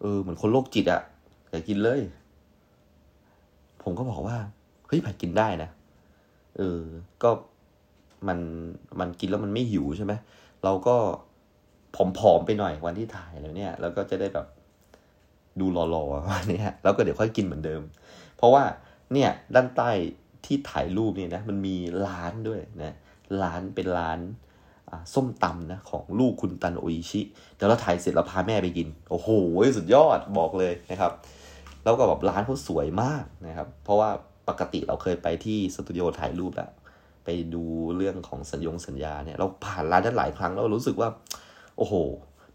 [0.00, 1.00] เออเหมือนคนโรคจิตอะ
[1.50, 2.00] อย่ากินเลย
[3.82, 4.36] ผมก็บอกว่า
[4.86, 5.70] เฮ้ยผัดกินได้นะ
[6.56, 6.80] เออ
[7.22, 7.30] ก็
[8.28, 8.38] มัน
[9.00, 10.12] มันกินแล้วมันไม่หิวใช่ไหม
[10.64, 10.96] เราก็
[12.18, 14.46] ผอมๆไปหน่อยวันที่ถ่ายแล้วเนี่ย แล้วก็จะได้แบบ
[15.60, 17.82] ดูหล่อๆวันนี้แล้วก็เดี๋ยวค่อยกินเหมือนเดิม
[18.36, 18.62] เพราะว่า
[19.12, 19.90] เนี่ย ด้านใต้
[20.46, 21.76] ที่ถ่ายรูปเนี่ยนะมันมี
[22.06, 22.94] ร้านด้วยนะ
[23.42, 24.18] ร้านเป็นร้าน
[25.14, 27.20] ส้มตำนะของลูกคุณตันโออิชิ
[27.56, 29.28] เดี๋ยวเราถ่ายเสร็จเราพาแม่ไปกิน โอ้โห
[29.76, 31.12] สุดยอดบอกเลยนะครับ
[31.84, 34.10] แล้วก็แบบร้านเขาสวยมากนะครับ เพราะว่า
[34.48, 36.70] ปกติเราเคยไปที่สตูดิโอถ่ายรูปแล้ว
[37.24, 37.64] ไปดู
[37.96, 41.08] เรื่องของสัญญงสัญญาเนี่ยเราผ่านร้านนั้นหลายครั้งแล้วรู้สึกว่า
[41.78, 41.94] โอ้โห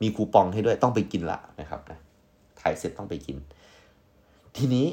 [0.02, 2.00] มีคูปองให้ด้วยต้องไปกินละนะครับนะ
[2.62, 3.38] ถ่ายเสร็จต้องไปกิน
[4.58, 4.88] ทีนี้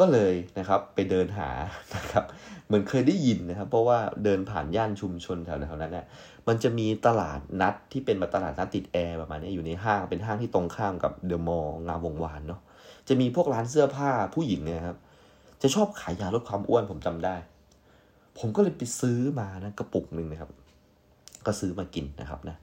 [0.00, 1.48] ก็เลยนะครับไปเดินหา
[1.96, 2.24] นะครับ
[2.66, 6.06] เหมือนเคยได้ยินนะครับ เพราะว่าเดินผ่านย่านชุมชนแถวๆนั้นเนี่ย
[6.48, 12.60] มันจะมีตลาดนัดที่เป็นมาตลาดนัดติดแอร์ประมาณนี้อยู่ในห้างเป็นห้างที่ตรงข้ามกับเดอะมอลล์งามวงวานเนาะ
[13.08, 14.96] จะมีพวกร้านเสื้อผ้าผู้หญิงเนี่ยครับ
[15.62, 17.36] จะชอบขายยาลดความอ้วนผมจำได้
[18.38, 20.50] ผมก็เลยไปซื้อมานะกระปุกหนึ่งนะครับ
[21.46, 22.56] ก็ซื้อมากินนะครับนะ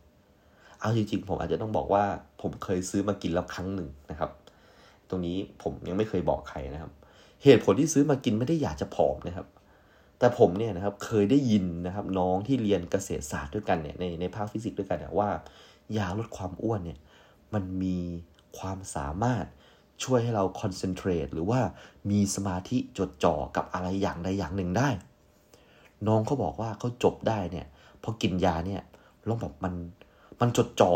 [0.79, 2.03] เอาจริงๆผมอาจจะต้องบอกว่า
[2.41, 4.31] ผมเคยซื้อมากินแล้วครั้งหนึ่งนะครับ
[5.09, 6.91] ตรงนี้ผมยังไม่เคยบอกใครนะครับ
[7.43, 9.47] เหตุผลที่ซื้อมากินไม่ได้อยากจะผอมนะครับ
[10.19, 15.29] แต่ผมเนี่ยนะครับเคยได้ยินนะครับน้องที่เรียนเกษตรศาสตร์ด้วยกันเนี่ยในในภาคฟิสิกส์ด้วยกันเนี่ยว่า
[15.97, 16.99] ยาลดความอ้วนเนี่ย
[17.53, 17.97] มันมี
[18.57, 19.45] ความสามารถ
[20.03, 21.59] ช่วยให้เรา concentrate หรือว่า
[22.11, 24.89] มีสมาธิจดจ่อกับอะไรอย่างใดอย่างหนึ่งได้
[26.07, 27.65] น้องเขาบอกว่าเขาจบได้เนี่ย
[28.03, 28.81] พอกินยาเนี่ย
[29.25, 29.73] แล้วแบบมัน
[30.41, 30.91] มันจดจ่อ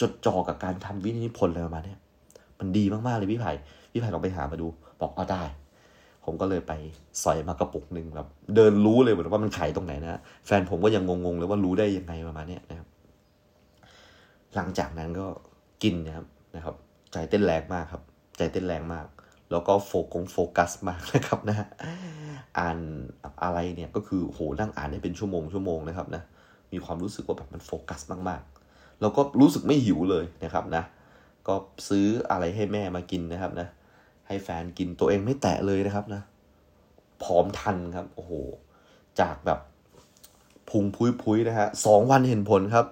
[0.00, 1.96] จดจ่อกับการทำวินิพนธ์อะไรประมาณนี้
[2.58, 3.52] มันดีมากๆเลยพี่ไผ่
[3.92, 4.66] พี่ไผ่ลองไปหามาดู
[5.00, 5.42] บอกเอาได้
[6.24, 6.72] ผมก็เลยไป
[7.22, 12.88] สอยมากระปุกหนึ่งแบบเดินรู้เลยว่ามันขายตรงไหนนะ แฟนผมก็ยังงงๆเลยว่ารู้ได้ยังไงประมาณนี้นะครับ
[14.54, 15.26] หลังจากนั้นก็
[15.82, 16.74] กินนะครับนะครับ
[17.12, 18.02] ใจเต้นแรงมากครับ
[18.36, 19.06] ใจเต้นแรงมาก
[19.50, 21.66] แล้วก็โฟกงโฟกัสมากนะครับนะ
[22.58, 22.78] อ่าน
[23.44, 26.22] อะไรเนี่ยก็คือโหนั่งอ่านได้เป็นชั่วโมงชั่วโมงนะครับนะ
[26.72, 30.82] มีความรู้สึกว่าแบบมันโฟกัสมากๆเราก็รู้สึกไม่หิวเลยนะครับนะ
[31.48, 31.54] ก็
[31.88, 33.68] ซื้ออะไรให้แม่มากินนะครับนะ
[34.26, 36.22] ให้แฟนกินตัวเองไม่แตะเลยนะครับนะ
[37.22, 38.32] ผอมทันครับ โอ้โห
[39.20, 39.60] จากแบบ
[40.70, 42.86] พุงพุ้ยๆนะฮะสองวันเห็นผลครับ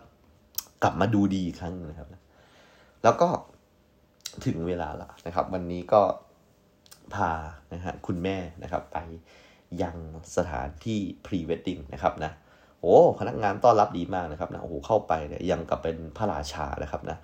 [0.82, 2.08] กลับมาดูดีครั้งนะครับ
[3.02, 3.28] แล้วก็
[4.46, 6.02] ถึงเวลาละนะครับ วันนี้ก็
[7.14, 7.30] พา
[7.74, 8.96] นะฮะคุณแม่นะครับ ไป
[9.82, 9.96] ยัง
[10.36, 12.32] สถานที่พรีเวดดิ้งนะครับนะ
[12.80, 17.18] โอ้พนักงานต้อนรับดีมากนะครับนะโอ้โหเข้าไปเนี่ยยังกับเป็นพระราชานะครับนะ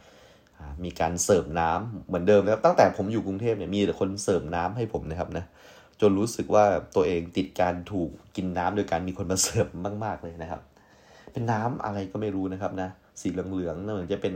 [0.84, 5.44] มีการเสิร์ฟน้ำเหมือนเดิมนะครับตั้งแต่ผมอยู่กรุงเทพเนี่ยมีแต่คนเสิร์ฟน้ำให้ผมนะครับนะ
[6.00, 6.64] จนรู้สึกว่า
[6.96, 9.66] ตัวเองติดการถูกกินน้ำโดยการมีคนมาเสิร์ฟ
[10.04, 10.62] มาก ๆเลยนะครับ
[11.32, 12.88] เป็นน้ำอะไรก็ไม่รู้นะครับนะ
[13.20, 14.34] สีเหลืองๆเหมือนจะเป็น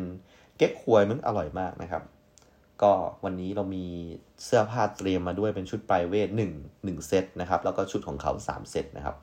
[0.56, 2.02] เก๊กควยมันอร่อยมากนะครับ
[2.82, 2.92] ก็
[3.24, 3.84] วันนี้เรามี
[4.44, 6.52] เสื้อผ้าเตรียมมาด้วยเป็นชุดปลายเวทหนึ่ง
[6.84, 9.16] หนึ่งเซตนะครับ แล้วก็ชุดของเขาสามเซตนะครับ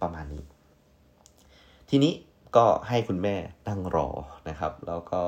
[0.00, 0.42] ประมาณนี้
[1.90, 2.12] ทีนี้
[2.56, 3.36] ก็ให้คุณแม่
[3.68, 4.08] นั่งรอ
[4.48, 5.22] นะครับ แล้วก็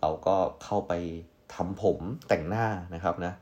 [0.00, 0.92] เราก็เข้าไป
[1.54, 3.32] ทำผมแต่งหน้านะครับนะ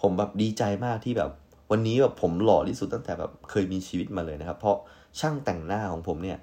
[0.00, 1.30] ผมแบบดีใจมากที่แบบ
[1.70, 4.76] วันนี้แบบผมหล่อที่สุดตั้งแต่แบบเคยมีชีวิตมาเลยนะครับ เพราะ
[5.20, 6.38] ช่างแต่งหน้าของผมเนี่ย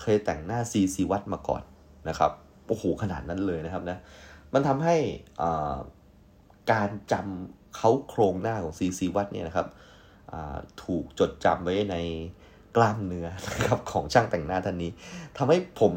[0.00, 1.62] เคยแต่งหน้าซีซีวัตมาก่อน
[2.08, 2.32] นะครับ
[2.66, 3.98] โอ้โหขนาดนั้นเลยนะครับนะ
[4.54, 4.96] มันทำให้
[6.72, 9.66] การจำเขาโครงหน้าของซีซีวัตเนี่ยนะครับ
[10.84, 11.96] ถูกจดจำไว้ใน
[12.76, 14.90] กล้ามเนื้อนะครับของช่างแต่งหน้าท่านนี้
[15.36, 15.92] ทำให้ผม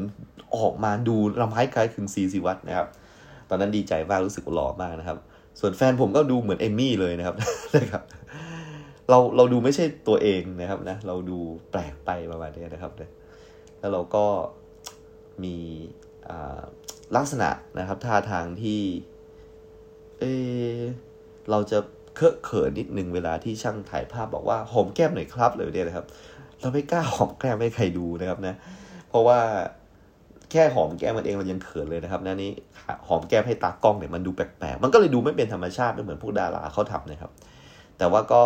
[0.56, 2.88] ออกมาดูลำไห้คล้ายคึงซีซีวัตนะครับ
[3.54, 5.18] อนนั้นดีใจมากรู้สึกหล่อมากนะครับ
[5.60, 7.36] ส่วนแฟนผมก็ดูเหมือนเอมมี่เลยนะครับ
[7.76, 8.02] นะครับ
[9.10, 11.38] เราเราดูไม่ใช่ตัวเองนะครับนะ เราดู
[11.70, 12.92] แปลกไปประมาณนี้นะครับ
[13.80, 14.26] แล้วเราก็
[15.44, 15.56] มี
[17.16, 18.82] ลักษณะนะครับท่าทางที่
[20.20, 20.24] เอ
[20.72, 20.74] อ
[21.50, 21.78] เราจะ
[22.16, 26.06] เคอะเขินนิดนึงเวลาที่ช่างถ่ายภาพบอกว่าหอมแก้มหน่อยครับเลยเนี่ยนะครับ
[26.60, 28.54] เราไม่กล้าหอมแก้มให้ใครดูนะครับนะ
[29.08, 29.38] เพราะว่า
[30.54, 32.52] แค่หอมแก้มมันเองเรายังเขินเลยนะครับนะนี่
[33.08, 37.32] หอมแก้มให้ตากล้องเนี่ยมันดูแปลกๆ มันก็เลยดูไม่เป็นธรรมชาติไม่เหมือนพวกดาราเขาทำนะครับ
[37.98, 38.42] แต่ว่าก็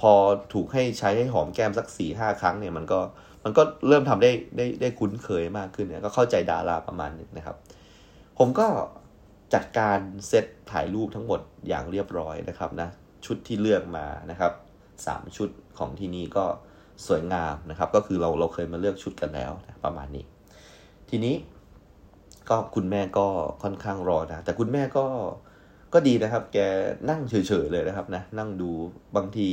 [0.00, 0.12] พอ
[0.52, 3.00] ถูกให้ใช้ให้หอมแก้มสักสี่ห้าครั้งเนี่ยมันก็
[3.44, 7.56] มันก็เริ่มทำได้ได้ได้คุ้นเคยมากขึ้นเนี่ยก็เข้าใจดาราประมาณนึงนะครับ
[8.38, 8.66] ผมก็
[9.54, 12.88] จัดการเซตถ่ายรูปทั้งหมดอย่างเรียบร้อยนะครับนะ
[13.26, 14.52] ชุดที่เลือกมานะครับ
[15.06, 16.44] สามชุดของที่นี่ก็
[17.06, 20.24] สวยงามนะครับ ก็คือเราเราเคยมาเลือกชุดกันแล้วนะประมาณนี้
[21.10, 21.34] ทีนี้
[22.48, 23.26] ก็คุณแม่ก็
[23.62, 25.06] ค่อนข้างรอนะ แต่คุณแม่ก็
[25.94, 26.58] ก็ดีนะครับ แก
[27.10, 28.70] นั่งเฉยๆเลยนะครับนะ นั่งดู
[29.16, 29.48] บางที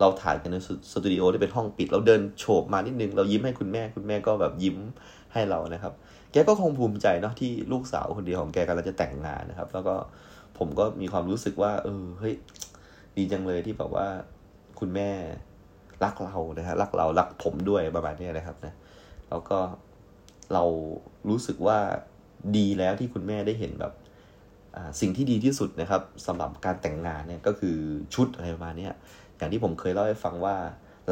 [0.00, 0.56] เราถ่ายกันใน
[0.92, 4.76] สตูดิโอที่เป็นห้องปิด เราเดินโฉบมานิดนึง เรายิ้มให้คุณแม่ คุณแม่ก็แบบยิ้ม
[5.32, 5.92] ให้เรานะครับ
[6.32, 9.94] แกก็คงภูมิใจเนาะที่ลูกสาวคนเดียวของแกกำลังจะแต่งงานนะครับ แล้วก็
[10.58, 12.34] ผมก็มีความรู้สึกว่า เออ เฮ้ย
[13.16, 14.06] ดีจังเลยที่แบบว่า
[14.80, 15.10] คุณแม่
[16.04, 18.72] รักเรานะฮะ รักเรา รักผมด้วยประมาณนี้นะครับนะ
[19.30, 19.58] แล้วก็
[20.52, 20.64] เรา
[21.28, 21.78] รู้สึกว่า
[22.56, 23.92] ดีแล้วที่คุณแม่ได้เห็นแบบ
[25.00, 27.76] สิ่งที่ดีที่สุดนะครับสำหรับการแต่งงานเนี่ยก็คือ
[28.14, 28.88] ชุดอะไรประมาณนี้
[29.36, 30.56] อย่างที่ผมเคยเล่าให้ฟังว่า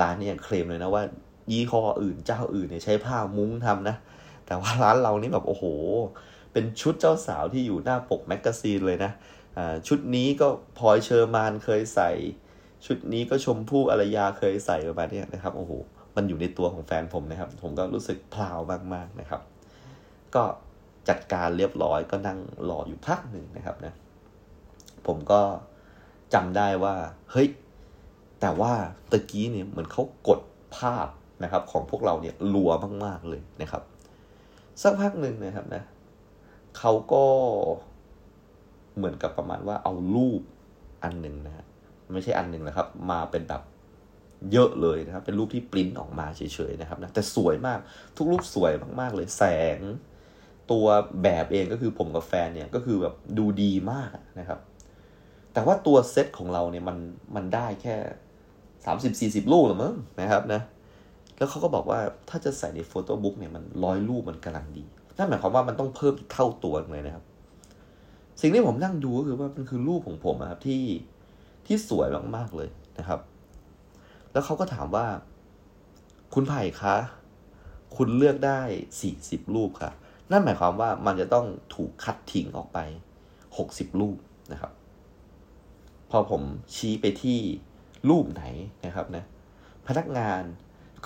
[0.01, 1.03] ร้านเนี่ยเคลมเลยนะว่า
[1.53, 3.97] ยี่ห้ออื่นเจ้าอื่นเนี่ยใช้ผ้ามุ้งทำนะ
[4.47, 5.65] แต่ว่าร้านเรานี่แบบโอ้โห
[6.53, 9.13] เป็นชุดเจ้าสาวที่อยู่หน้าปก magazine เลยนะ
[9.89, 12.11] ชุดนี้ก็พลอยเฌอมาลย์เคยใส่
[12.87, 15.73] ชุดนี้ก็ชมพู่อารยาเคยใส่ประมาณนี้นะครับโอ้โห
[16.17, 18.59] มันอยู่ในตัวของแฟนผมนะครับ ผมก็รู้สึก proud
[18.95, 19.43] มากๆนะครับ
[20.35, 20.43] ก็
[21.09, 22.39] จัดการเรียบร้อยก็นั่ง
[22.71, 23.93] รออยู่พักหนึ่งนะครับนะ
[25.07, 25.41] ผมก็
[26.35, 26.95] จำได้ว่า
[27.33, 27.49] เฮ้ย
[28.41, 28.73] แต่ว่า
[29.11, 30.41] ตะกี้เนี่ยเหมือนเขากด
[30.77, 31.09] ภาพ
[31.43, 32.71] นะครับ ของพวกเราเนี่ยรัว
[33.05, 33.83] มาก ๆเลยนะครับ
[34.83, 35.83] สักพักหนึ่งนะครับนะ
[36.79, 37.25] เขาก็
[38.97, 40.43] เหมือนกับประมาณว่าเอารูป
[41.05, 41.65] อันหนึ่งนะฮะ
[42.13, 43.63] ไม่ใช่อันหนึ่งนะครับ มาเป็นแบบ
[44.53, 47.79] เยอะเลยนะครับ เป็นรูปที่ปริ้นออกมาเฉยๆนะครับนะแต่สวยมาก
[48.17, 49.43] ทุกรูปสวยมากๆเลยแส
[49.77, 49.79] ง
[50.71, 50.87] ตัว
[51.23, 54.59] แบบเองก็คือผมกับแฟนเนี่ยก็คือแบบดูดีมากนะครับ
[55.53, 56.97] แต่ว่าตัวเซตของเราเนี่ยมัน
[57.37, 57.97] มันได้แค่
[58.85, 60.63] สามสิบสี่สิบรูปหรือมั้งนะครับนะ
[61.39, 64.85] แล้วเขาก็บอกว่าถ้าจะใส่ในโฟโต้บุ๊กเนี่ยมันร้อยรูปมันกำลังดี
[65.17, 67.25] นั่นหมายความว่ามันต้องเพิ่มเท่าตัวเลยนะครับ
[68.41, 70.83] สิ่งที่ผมนั่งดูก็คือว่ามันคือรูปของผมครับที่
[71.67, 72.69] ที่สวยมากๆเลย
[72.99, 73.21] นะครับ
[74.33, 75.07] แล้วเขาก็ถามว่า
[76.35, 76.97] คุณไผ่คะ
[77.97, 78.61] คุณเลือกได้
[79.01, 79.93] สี่สิบรูปค่ะ
[80.31, 82.79] นั่นหมายความว่ามันจะต้องถูกคัดทิ้งออกไป
[83.59, 84.19] หกสิบรูป
[84.53, 84.73] นะครับ
[86.11, 86.43] พอผม
[86.75, 87.39] ชี้ไปที่
[88.11, 88.45] รูปไหน
[88.87, 89.25] นะครับนะ
[89.87, 90.43] พนักงาน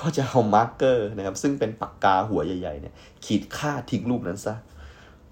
[0.01, 4.55] ก็จะเอา marker นะครับ ซึ่งเป็นปากกาหัวใหญ่ ๆ เนี่ย ขีดฆ่าทิ้งรูปนั้นซะ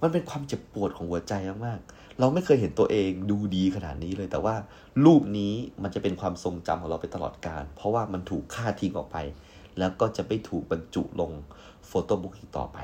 [0.01, 1.35] มันเป็นความเจ็บปวดของหัวใจ
[1.67, 4.55] มากๆ เราไม่เคยเห็นตัวเองดูดีขนาดนี้เลย แต่ว่า
[5.05, 5.53] รูปนี้
[5.83, 9.17] มันจะเป็นความทรงจำของเราไปตลอดกาลเพราะว่ามันถูกฆ่าทิ้งออกไป
[9.79, 11.31] แล้วก็จะไม่ถูกบรรจุลง
[11.87, 12.79] photobook อีกต่อไป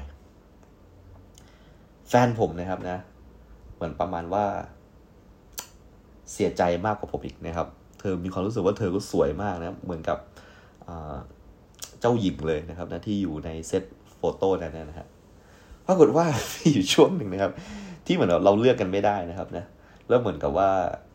[2.09, 2.99] แฟนผมนะครับนะ
[3.74, 4.45] เหมือนประมาณว่า
[6.33, 7.68] เสียใจมากกว่าผมอีกนะครับ
[8.01, 10.18] เธอมีความรู้สึกว่าเธอก็สวยมากนะ เหมือนกับ
[12.01, 13.83] เจ้าหญิงเลยนะครับนะที่อยู่ในเซต
[14.16, 15.07] โฟโต้นั้นนะฮะ
[15.87, 16.26] ปรากฏว่า
[16.72, 17.53] อยู่ช่วงหนึ่งนะครับ
[18.11, 19.64] ที่เหมือนเราเลือกกันไม่ได้นะครับนะ
[20.08, 20.70] แล้วเหมือนกับว่า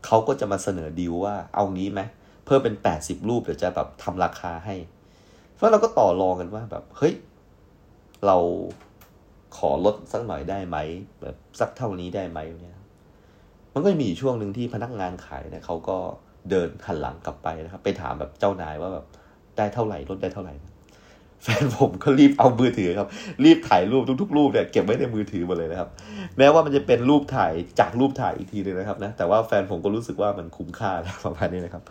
[0.05, 2.01] เขาก็จะมาเสนอดีลว่าเอางี้ไหม
[2.45, 4.75] เพิ่มเป็นแปดสิบรูปเดี๋ยวจะแบบทำราคาให้
[5.53, 7.13] เพราะเราก็ต่อรองกันว่าแบบเฮ้ย
[8.25, 8.37] เรา
[9.57, 10.77] ขอลดสักหน่อยได้ไหม
[11.21, 12.79] แบบสักเท่านี้ได้ไหมเนี่ย
[13.73, 15.97] มันก็มีช่วงหนึ่งที่พนักงานขายเนี่ยเขาก็
[16.49, 19.05] เดินหันหลังกลับไปนะครับ ไปถามแบบเจ้านายว่าแบบ
[19.57, 20.53] ได้เท่าไหร่ลดได้เท่าไหร่
[21.43, 23.07] แฟนผมก็รีบเอามือถือครับ
[23.43, 25.89] รีบถ่ายรูปทุกๆรูปเนี่ยเก็บไว้ในมือถือหมดเลยนะครับ
[26.37, 30.91] แม้ว่ามันจะเป็นรูปถ่ายจากรูปถ่ายอีกทีนึงนะครับนะแต่ว่าแฟนผมก็รู้สึกว่ามันคุ้มค่า
[31.25, 31.83] ประมาณนี้นะครับ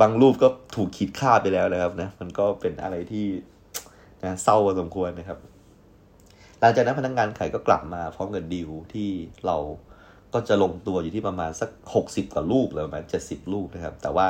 [0.00, 3.26] บางรูปก็ถูกขีดฆ่าไปแล้วนะครับนะมันก็เป็นอะไรที่
[4.22, 5.38] นะเศร้าพอสมควรนะครับ
[6.60, 9.08] หลังจากนั้นพนักงานขายก็กลับมาพร้อมกับดีลที่
[9.46, 9.56] เรา
[10.34, 11.70] ก็จะลงตัวอยู่ที่ประมาณสัก
[12.02, 14.28] 60 กว่ารูปหรือประมาณ70 รูปนะครับ แต่ว่า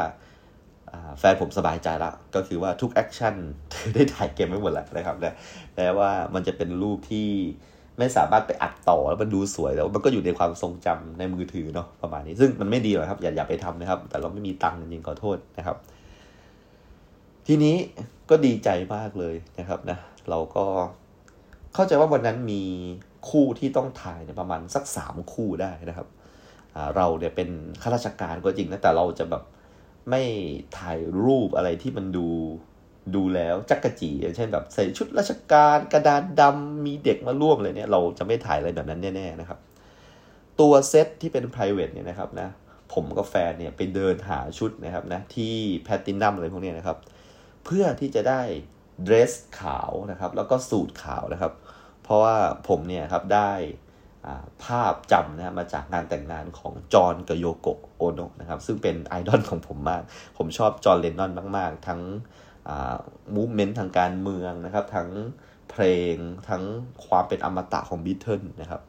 [1.18, 3.34] แฟนผมสบายใจละก็คือว่าทุก action
[3.94, 5.32] ได้ถ่ายเก็บไว้หมดแล้วนะครับนะ
[5.76, 7.28] แม้ว่ามันจะเป็นรูปที่
[7.98, 15.76] ไม่สามารถไปอัดต่อแล้วมันดูสวยแล้วมันก็อยู่ในความทรงจำในมือถือเนาะประมาณนี้ ซึ่งมันไม่ดีหรอกครับ อย่าอย่าไปทำนะครับ แต่เราไม่มีตังค์จริงขอโทษนะครับ
[17.46, 17.76] ทีนี้
[18.30, 19.98] ก็ดีใจมากเลยนะครับนะ
[20.30, 20.64] เราก็
[21.74, 22.62] เข้าใจว่าวันนั้นมี
[23.28, 26.08] คู่ที่ต้องถ่ายเนี่ยประมาณสักสามคู่ได้นะครับ
[26.96, 27.48] เราเนี่ยเป็น
[27.82, 29.42] ข้าราชการก็จริงนะแต่เราจะแบบ
[30.10, 30.22] ไม่
[30.78, 32.28] ถ่ายรูปอะไรที่มันดู
[33.14, 39.58] ดูแล้วจักกะจีอย่างเช่นแบบใส่ชุดราชการกระดานดำมีเด็กมาร่วมเลยเนี่ย เราจะไม่ถ่ายอะไรแบบนั้นแน่ๆนะครับ
[40.60, 42.48] ตัวเซตที่เป็น private เนี่ยนะครับนะ
[42.92, 45.54] ผมกับแฟนเนี่ยไปเดินหาชุดนะครับนะที่
[45.84, 46.98] แพลทินัมอะไรพวกนี้นะครับ
[47.64, 48.42] เพื่อที่จะได้
[49.04, 51.52] เดรสขาวนะครับ แล้วก็สูทขาวนะครับ
[52.02, 52.36] เพราะว่า
[52.68, 53.52] ผมเนี่ยครับได้
[54.64, 60.02] ภาพจำนะมาจากงานแต่งงานของจอห์นกับโยโกโอโนะนะครับ ซึ่งเป็นไอดอลของผมมาก
[60.36, 62.00] ผมชอบจอห์นเลนนอนมาก ๆ ทั้ง
[63.34, 65.08] movement ทางการเมืองนะครับ ทั้ง
[65.70, 66.14] เพลง
[66.48, 66.62] ทั้ง
[67.06, 68.80] ความเป็นอมตะของบีเทิลนะครับ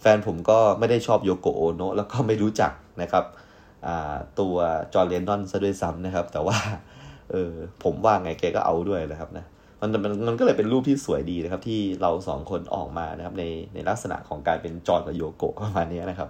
[0.00, 3.24] แฟนผมก็ไม่ได้ชอบโยโกโอโนะแล้วก็ไม่รู้จักนะครับ
[4.40, 4.54] ตัว
[4.94, 6.56] จอห์นเลนนอนซะด้วยซ้ำนะครับ แต่ว่า
[7.30, 7.52] เออ
[7.82, 9.44] ผมว่าไงแกก็เอาด้วยนะครับนะ
[9.82, 16.28] มันมันมันก็เลยเป็นรูปที่สวยดีนะครับ ที่เราสองคนออกมานะครับ ในในลักษณะของการเป็นจอร์นกับโยโกะประมาณนี้นะครับ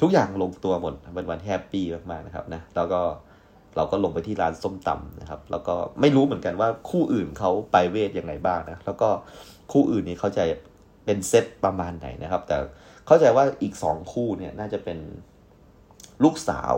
[0.00, 3.00] ทุกอย่างลงตัวหมดเป็นวัน happy มากๆนะครับนะแล้วก็
[3.76, 9.08] เราก็ลงไปที่ร้านส้มตำนะครับ แล้วก็ไม่รู้เหมือนกันว่าคู่อื่นเขาไปเวทยังไงบ้างนะแล้วก็
[9.72, 10.44] คู่อื่นนี้เขาจะ
[11.04, 12.56] เป็นเซตประมาณไหนนะครับ แต่
[13.06, 14.98] เข้าใจว่าอีกสองคู่เนี่ยน่าจะเป็น
[16.24, 16.74] ลูกสาว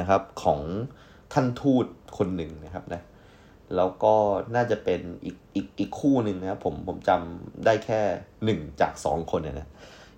[0.00, 0.60] นะครับของ
[1.32, 1.86] ท่านทูต
[2.18, 3.02] คนหนึ่งนะครับนะ
[3.76, 4.14] แล้วก็
[4.54, 8.00] น่าจะเป็นอีกอีกอีกคู่หนึ่งนะครับผมผมจำได้แค่
[8.44, 9.68] หนึ่งจากสองคนเนี่ยนะ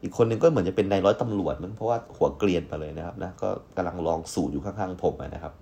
[0.02, 5.52] อีกคนหนึ่งก็เหมือนจะเป็นนายร้อยตำรวจมั้งเพราะว่าหัวเกลียนไปเลยนะครับนะก็กำลังลองสูตรอยู่ข้างๆผมนะครับ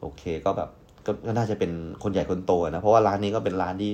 [0.00, 0.70] โอเคก็แบบ
[1.06, 1.70] ก็น่าจะเป็น
[2.02, 3.92] คนใหญ่คนโตนะ เพราะว่าร้านนี้ก็เป็นร้านที่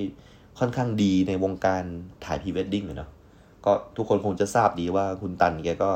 [0.59, 1.83] ค่อนข้างดีในวงการ
[2.25, 3.09] ถ่ายพรีเวดดิ้งเนาะ
[3.65, 5.91] ก็ทุกคนคงจะทราบดีว่าคุณตันแกก็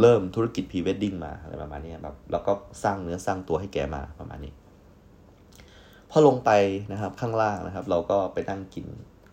[0.00, 2.52] เริ่มธุรกิจพรีเวดดิ้งมาอะไรประมาณนี้แบบแล้วก็
[2.82, 4.52] สร้างเนื้อสร้างตัวให้แกมาประมาณนี้
[6.10, 6.50] พอลงไป
[6.92, 8.86] นะครับข้างล่างนะครับ เราก็ไปนั่งกิน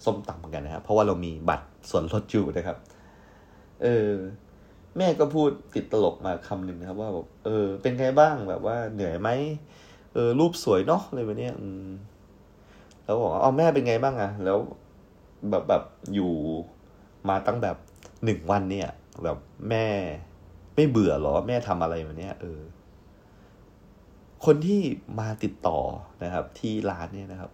[0.06, 2.78] ส้มตำกันนะครับ เพราะว่าเรามีบัตรส่วนลดอยู่นะครับ
[3.84, 4.12] เออ
[4.98, 9.30] แม่ก็พูดติดตลกมาคำหนึ่งนะครับ ว่าแบบเออ เป็นไงบ้างแบบว่าเหนื่อยไหม
[10.14, 11.88] เออ รูปสวยเนาะอะไรแบบนี้อืม
[13.04, 14.58] แล้วบอกว่าอ๋อแม่เป็นไงบ้างอะแล้ว
[15.50, 16.32] แบบแบบอยู่
[17.30, 17.78] มาตั้งแบบ
[18.26, 18.90] หนึ่งวันเนี่ย
[19.24, 19.38] แบบ
[19.70, 19.86] แม่
[20.76, 22.60] ไม่เบื่อหรอ แม่ทำอะไรแบบนี้เออ
[24.46, 24.82] คนที่
[25.20, 25.80] มาติดต่อ
[26.24, 27.52] นะครับ ที่ร้านเนี่ยนะครับ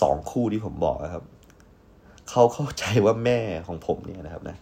[0.00, 1.24] สองคู่ที่ผมบอกนะครับ
[2.30, 4.56] เขาเข้าใจว่าแม่ของผมเนี่ยนะครับนะ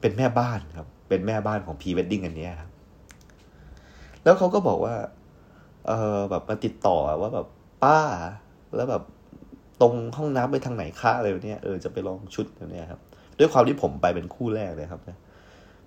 [0.00, 2.70] เป็นแม่บ้านครับ เป็นแม่บ้านของพีเวดดิ้งอันนี้ครับ
[4.24, 4.94] แล้วเขาก็บอกว่า
[5.86, 7.46] เออแบบมาติดต่อว่าแบบ
[7.84, 8.00] ป้า
[8.76, 9.02] แล้วแบบ
[9.80, 13.00] ตรงห้องน้ำไปทางไหนคะอะไรเนี่ยเออจะไปลองชุดเนี่ยครับ
[13.38, 15.18] ด้วยความที่ผมไปเป็นคู่แรกเลยครับนะ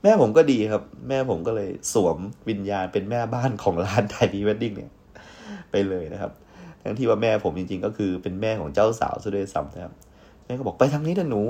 [0.04, 2.18] แม่ผมก็ดีครับ แม่ผมก็เลยสวม
[2.50, 4.92] วิญญาณเป็นแม่บ้านของร้านถ่ายพีเวดดิ้งเนี่ย
[5.72, 6.32] ไปเลยนะครับ
[6.84, 9.94] ทั้งที่ว่าแม่ผมจริงๆ ก็คือเป็นแม่ของเจ้าสาวซะด้วยซ้ำนะครับ
[10.46, 11.42] แม่ก็บอกไปทางนี้นะหนู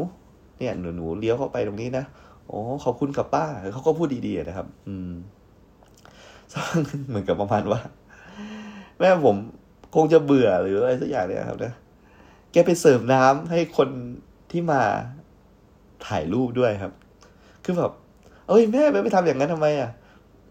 [0.59, 2.05] เนี่ยหนูหนูเลี้ยวเข้าไปตรงนี้นะ
[2.47, 5.11] โอ้ขอบคุณกับป้าเขาก็พูดดีๆนะครับ อืม
[7.07, 7.79] เหมือนกับประมาณว่า
[8.99, 9.35] แม่ผม
[9.95, 11.73] คงจะเบื่อหรืออะไรสักอย่างเนี่ยครับนะ
[12.51, 13.89] แกไปเสิร์ฟน้ำให้คน
[14.51, 14.81] ที่มา
[16.07, 16.93] ถ่ายรูปด้วยครับ
[17.63, 17.91] คือแบบ
[18.49, 19.89] เอ้ยแม่ไม่ไปทำอย่างนั้นทำไมอะ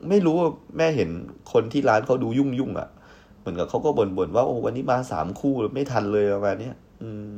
[0.08, 0.36] ไม่รู้
[0.76, 1.08] แม่เห็น
[1.52, 2.88] คนที่ร้านเขาดูยุ่งยุ่งอะ
[3.40, 6.70] เหมือนกับเขาก็บ่นบ่นว่าโอ้วันนี้มาสามคู่ไม่ทันเลยประมาณนี้
[7.02, 7.32] อืม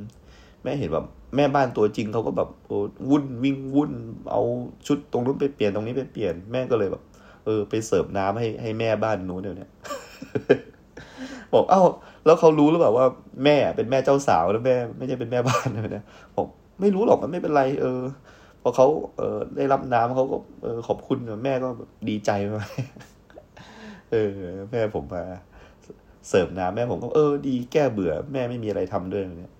[0.63, 2.77] แม่เห็นแบบ แม่บ้านตัวจริงเขาก็แบบโอ้
[3.11, 3.93] วุ่นวิ่งวุ่น
[4.33, 4.43] เอา
[4.87, 7.03] ชุดตรงนู้นไปเปลี่ยนตรงนี้ไปเปลี่ยนแม่ก็เลยแบบ
[7.45, 9.69] เออ ไปเสิร์ฟน้ำให้ให้แม่บ้านนู้นเดี๋ยวนี้
[11.55, 11.83] บอกเอ้า
[12.25, 13.07] แล้วเขารู้หรือเปล่าว่า
[13.45, 16.05] แม่เป็นแม่เจ้าสาวแล้วแม่ ไม่ใช่เป็นแม่บ้านนะ
[16.37, 16.47] บอก
[16.81, 18.01] ไม่รู้หรอกมันไม่เป็นไร เออ
[18.67, 18.87] อเขา
[19.17, 21.69] เออได้รับน้ำเขาก็เออขอบคุณแม่ก็
[22.09, 22.69] ดีใจมาก
[24.12, 24.31] เออ
[24.71, 25.25] แม่ผมมา
[26.29, 29.53] เสิร์ฟน้ำแม่ผมก็เออดีแก้เบื่อ แม่ไม่มีอะไรทำด้วยเนี่ย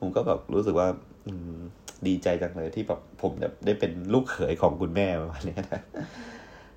[0.00, 0.88] ผมก็แบบรู้สึกว่า
[1.26, 1.60] อืม
[2.06, 3.32] ดีใจจังเลยที่แบบผม
[3.64, 5.82] ได้เป็นลูกเขยของคุณแม่ประมาณนี้นะ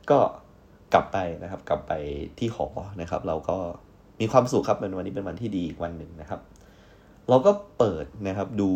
[0.09, 0.19] ก็
[0.93, 1.93] กลับไปนะครับ กลับไป
[2.39, 2.67] ที่หอ
[3.01, 3.57] นะครับ เราก็
[4.19, 6.41] มีความสุขครับเป็นวันนี้เป็นวันที่ดีอีกวันหนึ่งนะครับ
[7.29, 8.69] เราก็เปิดนะครับ ดู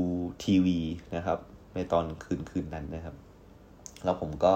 [0.44, 0.80] ทีวี
[1.16, 1.40] นะครับ
[1.76, 3.16] ในตอนคืนคืนนั้นนะครับ
[4.04, 4.56] แล้วผมก็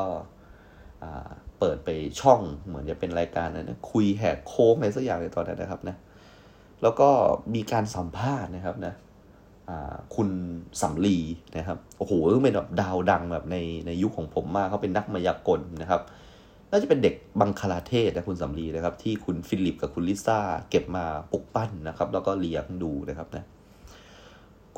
[1.60, 1.90] เปิดไป
[2.22, 5.96] ช่องเหมือนจะเป็นรายการนะคุยแหกโค้งอะไรสักอย่างในตอนนั้นนะครับนะ
[6.82, 7.10] แล้วก็
[7.56, 8.94] มีการสัมภาษณ์นะครับนะ
[10.16, 10.30] คุณ
[10.82, 11.18] สำลี
[11.58, 13.58] นะครับโอ้โหเป็นแบบดาวดังแบบใน
[13.88, 16.02] ในยุคของผมมากเขาเป็นนักมายากลนะครับ
[16.72, 20.40] น่าจะเป็นเด็กบังคลาเทศนะคุณสำลีนะครับ ที่คุณฟิลิปกับคุณลิซ่า
[20.70, 23.44] เก็บมาปลุกปั้นนะครับ แล้วก็เลี้ยงดูนะครับนะ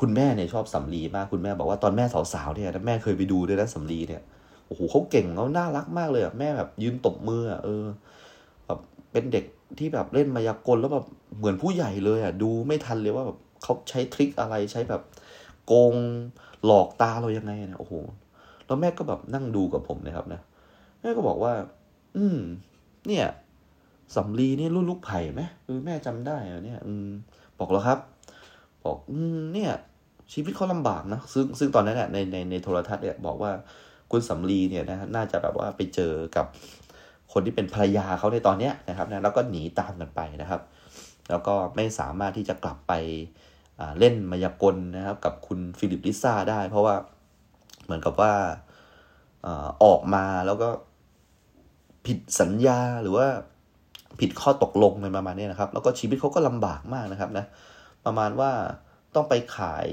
[0.00, 4.22] คุณแม่เนี่ยชอบสำลีมากคุณแม่บอกว่าตอนแม่สาวๆเนี่ยแม่เคยไปดูด้วยนะสำลีเนี่ย
[4.66, 7.84] โอ้โหเขาเก่งเขาน่ารักมากเลยอะแม่แบบยืนตบมืออะเออ
[8.66, 8.78] แบบ
[9.12, 9.44] เป็นเด็ก
[9.78, 11.06] ที่แบบเล่นมายากลแล้วแบบ
[11.38, 15.02] เหมือนผู้ใหญ่เลยอะดูไม่ทันเลยว่าแบบเขาใช้ทริคอะไรใช้แบบ
[15.66, 15.94] โกง
[16.64, 17.94] หลอกตาเรายังไงเนี่ยโอ้โห
[18.66, 20.40] แล้วแม่ก็แบบนั่งดูกับผมนะครับนะ
[21.00, 21.52] แม่ก็บอกว่า
[22.16, 22.38] อืม
[23.06, 23.26] เนี่ย
[24.16, 27.08] สำลีนี่รุ่นลูกไผ่ไหมเออแม่จำได้เนี่ย อืม
[27.58, 27.98] บอกแล้วครับ
[28.84, 29.70] บอก อืมเนี่ย
[30.32, 33.52] ชีวิตเขาลำบากนะซึ่งซึ่งตอนนั้นเนี่ยในในในโทรทัศน์เนี่ยบอกว่า
[34.10, 36.46] คุณสำลีเนี่ยนะน่าจะแบบว่าไปเจอกับ
[37.32, 40.60] คนที่เป็นภรรยาเขาในตอนเนี้ยนะครับนะแล้วก็หนีตามกันไปนะครับ
[41.30, 42.92] แล้วก็ไม่สามารถที่จะกลับไป
[43.98, 46.94] เล่นมายากลนะครับ กับคุณฟิลิปลิซ่าได้ เพราะว่า
[47.84, 48.32] เหมือนกับว่า
[49.84, 50.68] ออกมาแล้วก็
[52.06, 53.26] ผิดสัญญาหรือว่า
[54.20, 57.44] ผิดข้อตกลงในประมาณนี้นะครับ แล้วก็ชีวิตเขาก็ลำบากมากนะครับนะ
[58.06, 58.50] ประมาณว่า
[59.16, 59.88] ต้องไปขาย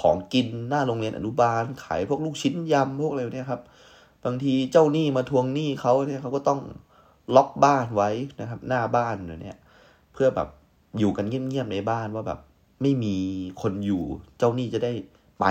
[0.00, 3.62] ของกินหน้าโรงเรียนอนุบาล ขายพวกลูกชิ้นยำพวกอะไรเนี่ยครับ
[4.24, 6.60] บางทีเจ้าหนี้มาทวงหนี้เขาเนี่ยเขาก็ต้อง
[7.36, 8.10] ล็อกบ้านไว้
[8.40, 9.58] นะครับ หน้าบ้านเนี่ย
[10.12, 10.48] เพื่อแบบ
[10.98, 12.40] อยู่กันเงียบๆในบ้านว่าแบบ
[12.82, 13.16] ไม่มี
[13.62, 14.02] คนอยู่
[14.38, 14.92] เจ้าหนี้จะได้
[15.40, 15.44] ไป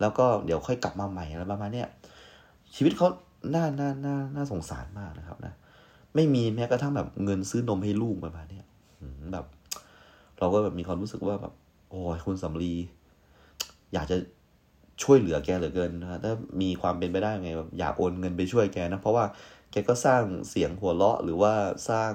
[0.00, 1.88] แล้วก็เดี๋ยวค่อยกลับมาใหม่อะไรประมาณเนี้ย
[2.74, 3.08] ชีวิตเขา
[3.54, 5.54] น่าน่าน่าน่าสงสารมากนะครับนะ
[6.14, 8.64] ไม่มีแม้กระทั่งแบบเงินซื้อนมให้ลูกประมาณเนี้ย
[9.32, 9.44] แบบ
[10.38, 11.52] เราก็แบบมีความรู้สึกว่าแบบ
[11.90, 12.74] โอ้ยคุณสำลี
[13.92, 14.16] อยากจะ
[15.02, 19.24] ช่วยเหลือแกเหลือเกินนะถ้ามีความเป็นไปได้ไงแบบอยากโอนเงินไปช่วยแกนะ เพราะว่า
[19.70, 21.52] แกก็สร้างเสียงหัวเราะหรือว่า
[21.88, 22.12] สร้าง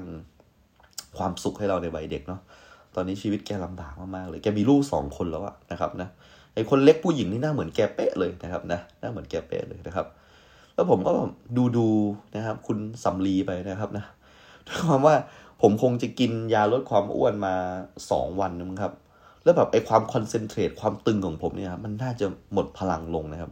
[1.18, 2.42] ความสุขให้เราในวัยเด็กเนาะ
[2.96, 6.10] ตอนนี้ชีวิตแกลำบากมากๆเลย แกมีลูกสองคนแล้วอะนะครับนะ
[6.54, 10.08] ไอคนเล็กผู้หญิงนี่หน้าเหมือนแกเป๊ะเลยนะครับนะหน้าเหมือนแกเป๊ะเลยนะครับ
[10.76, 11.12] แล้วผมก็
[11.58, 11.88] ดูดู
[12.36, 14.06] นะครับ คุณสำลีไปนะครับนะ
[14.68, 15.16] ด้วยความว่า
[15.62, 17.56] ผมคงจะกินยาลดความอ้วนมา
[18.12, 18.94] สองวันนะครับ
[19.44, 23.52] แล้วแบบไอความคอนเซนเทรตความตึงของผมเนี่ยมันน่าจะหมดพลังลงนะครับ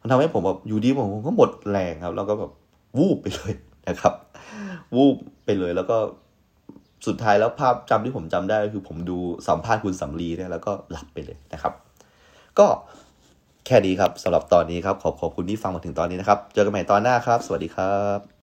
[0.00, 2.50] มันทำให้ผมแบบอยู่ดีผมก็หมดแรงครับ แล้วก็แบบ
[2.98, 3.52] วูบไปเลย
[3.88, 4.14] นะครับ
[4.94, 5.96] วูบไปเลยแล้วก็
[7.06, 9.18] สุดท้ายแล้วภาพจำที่ผมจำได้ก็คือผมดู
[9.48, 11.72] สัมภาษณ์คุณสำลีเนี่ยแล้วก็หลับไปเลยนะครับ
[12.58, 12.66] ก็
[13.66, 18.39] แค่นี้ครับสำหรับตอนนี้ครับ ขอบขอบคุณที่ฟังมาถึงตอนนี้นะครับ เจอกันใหม่ตอนหน้าครับ สวัสดีครับ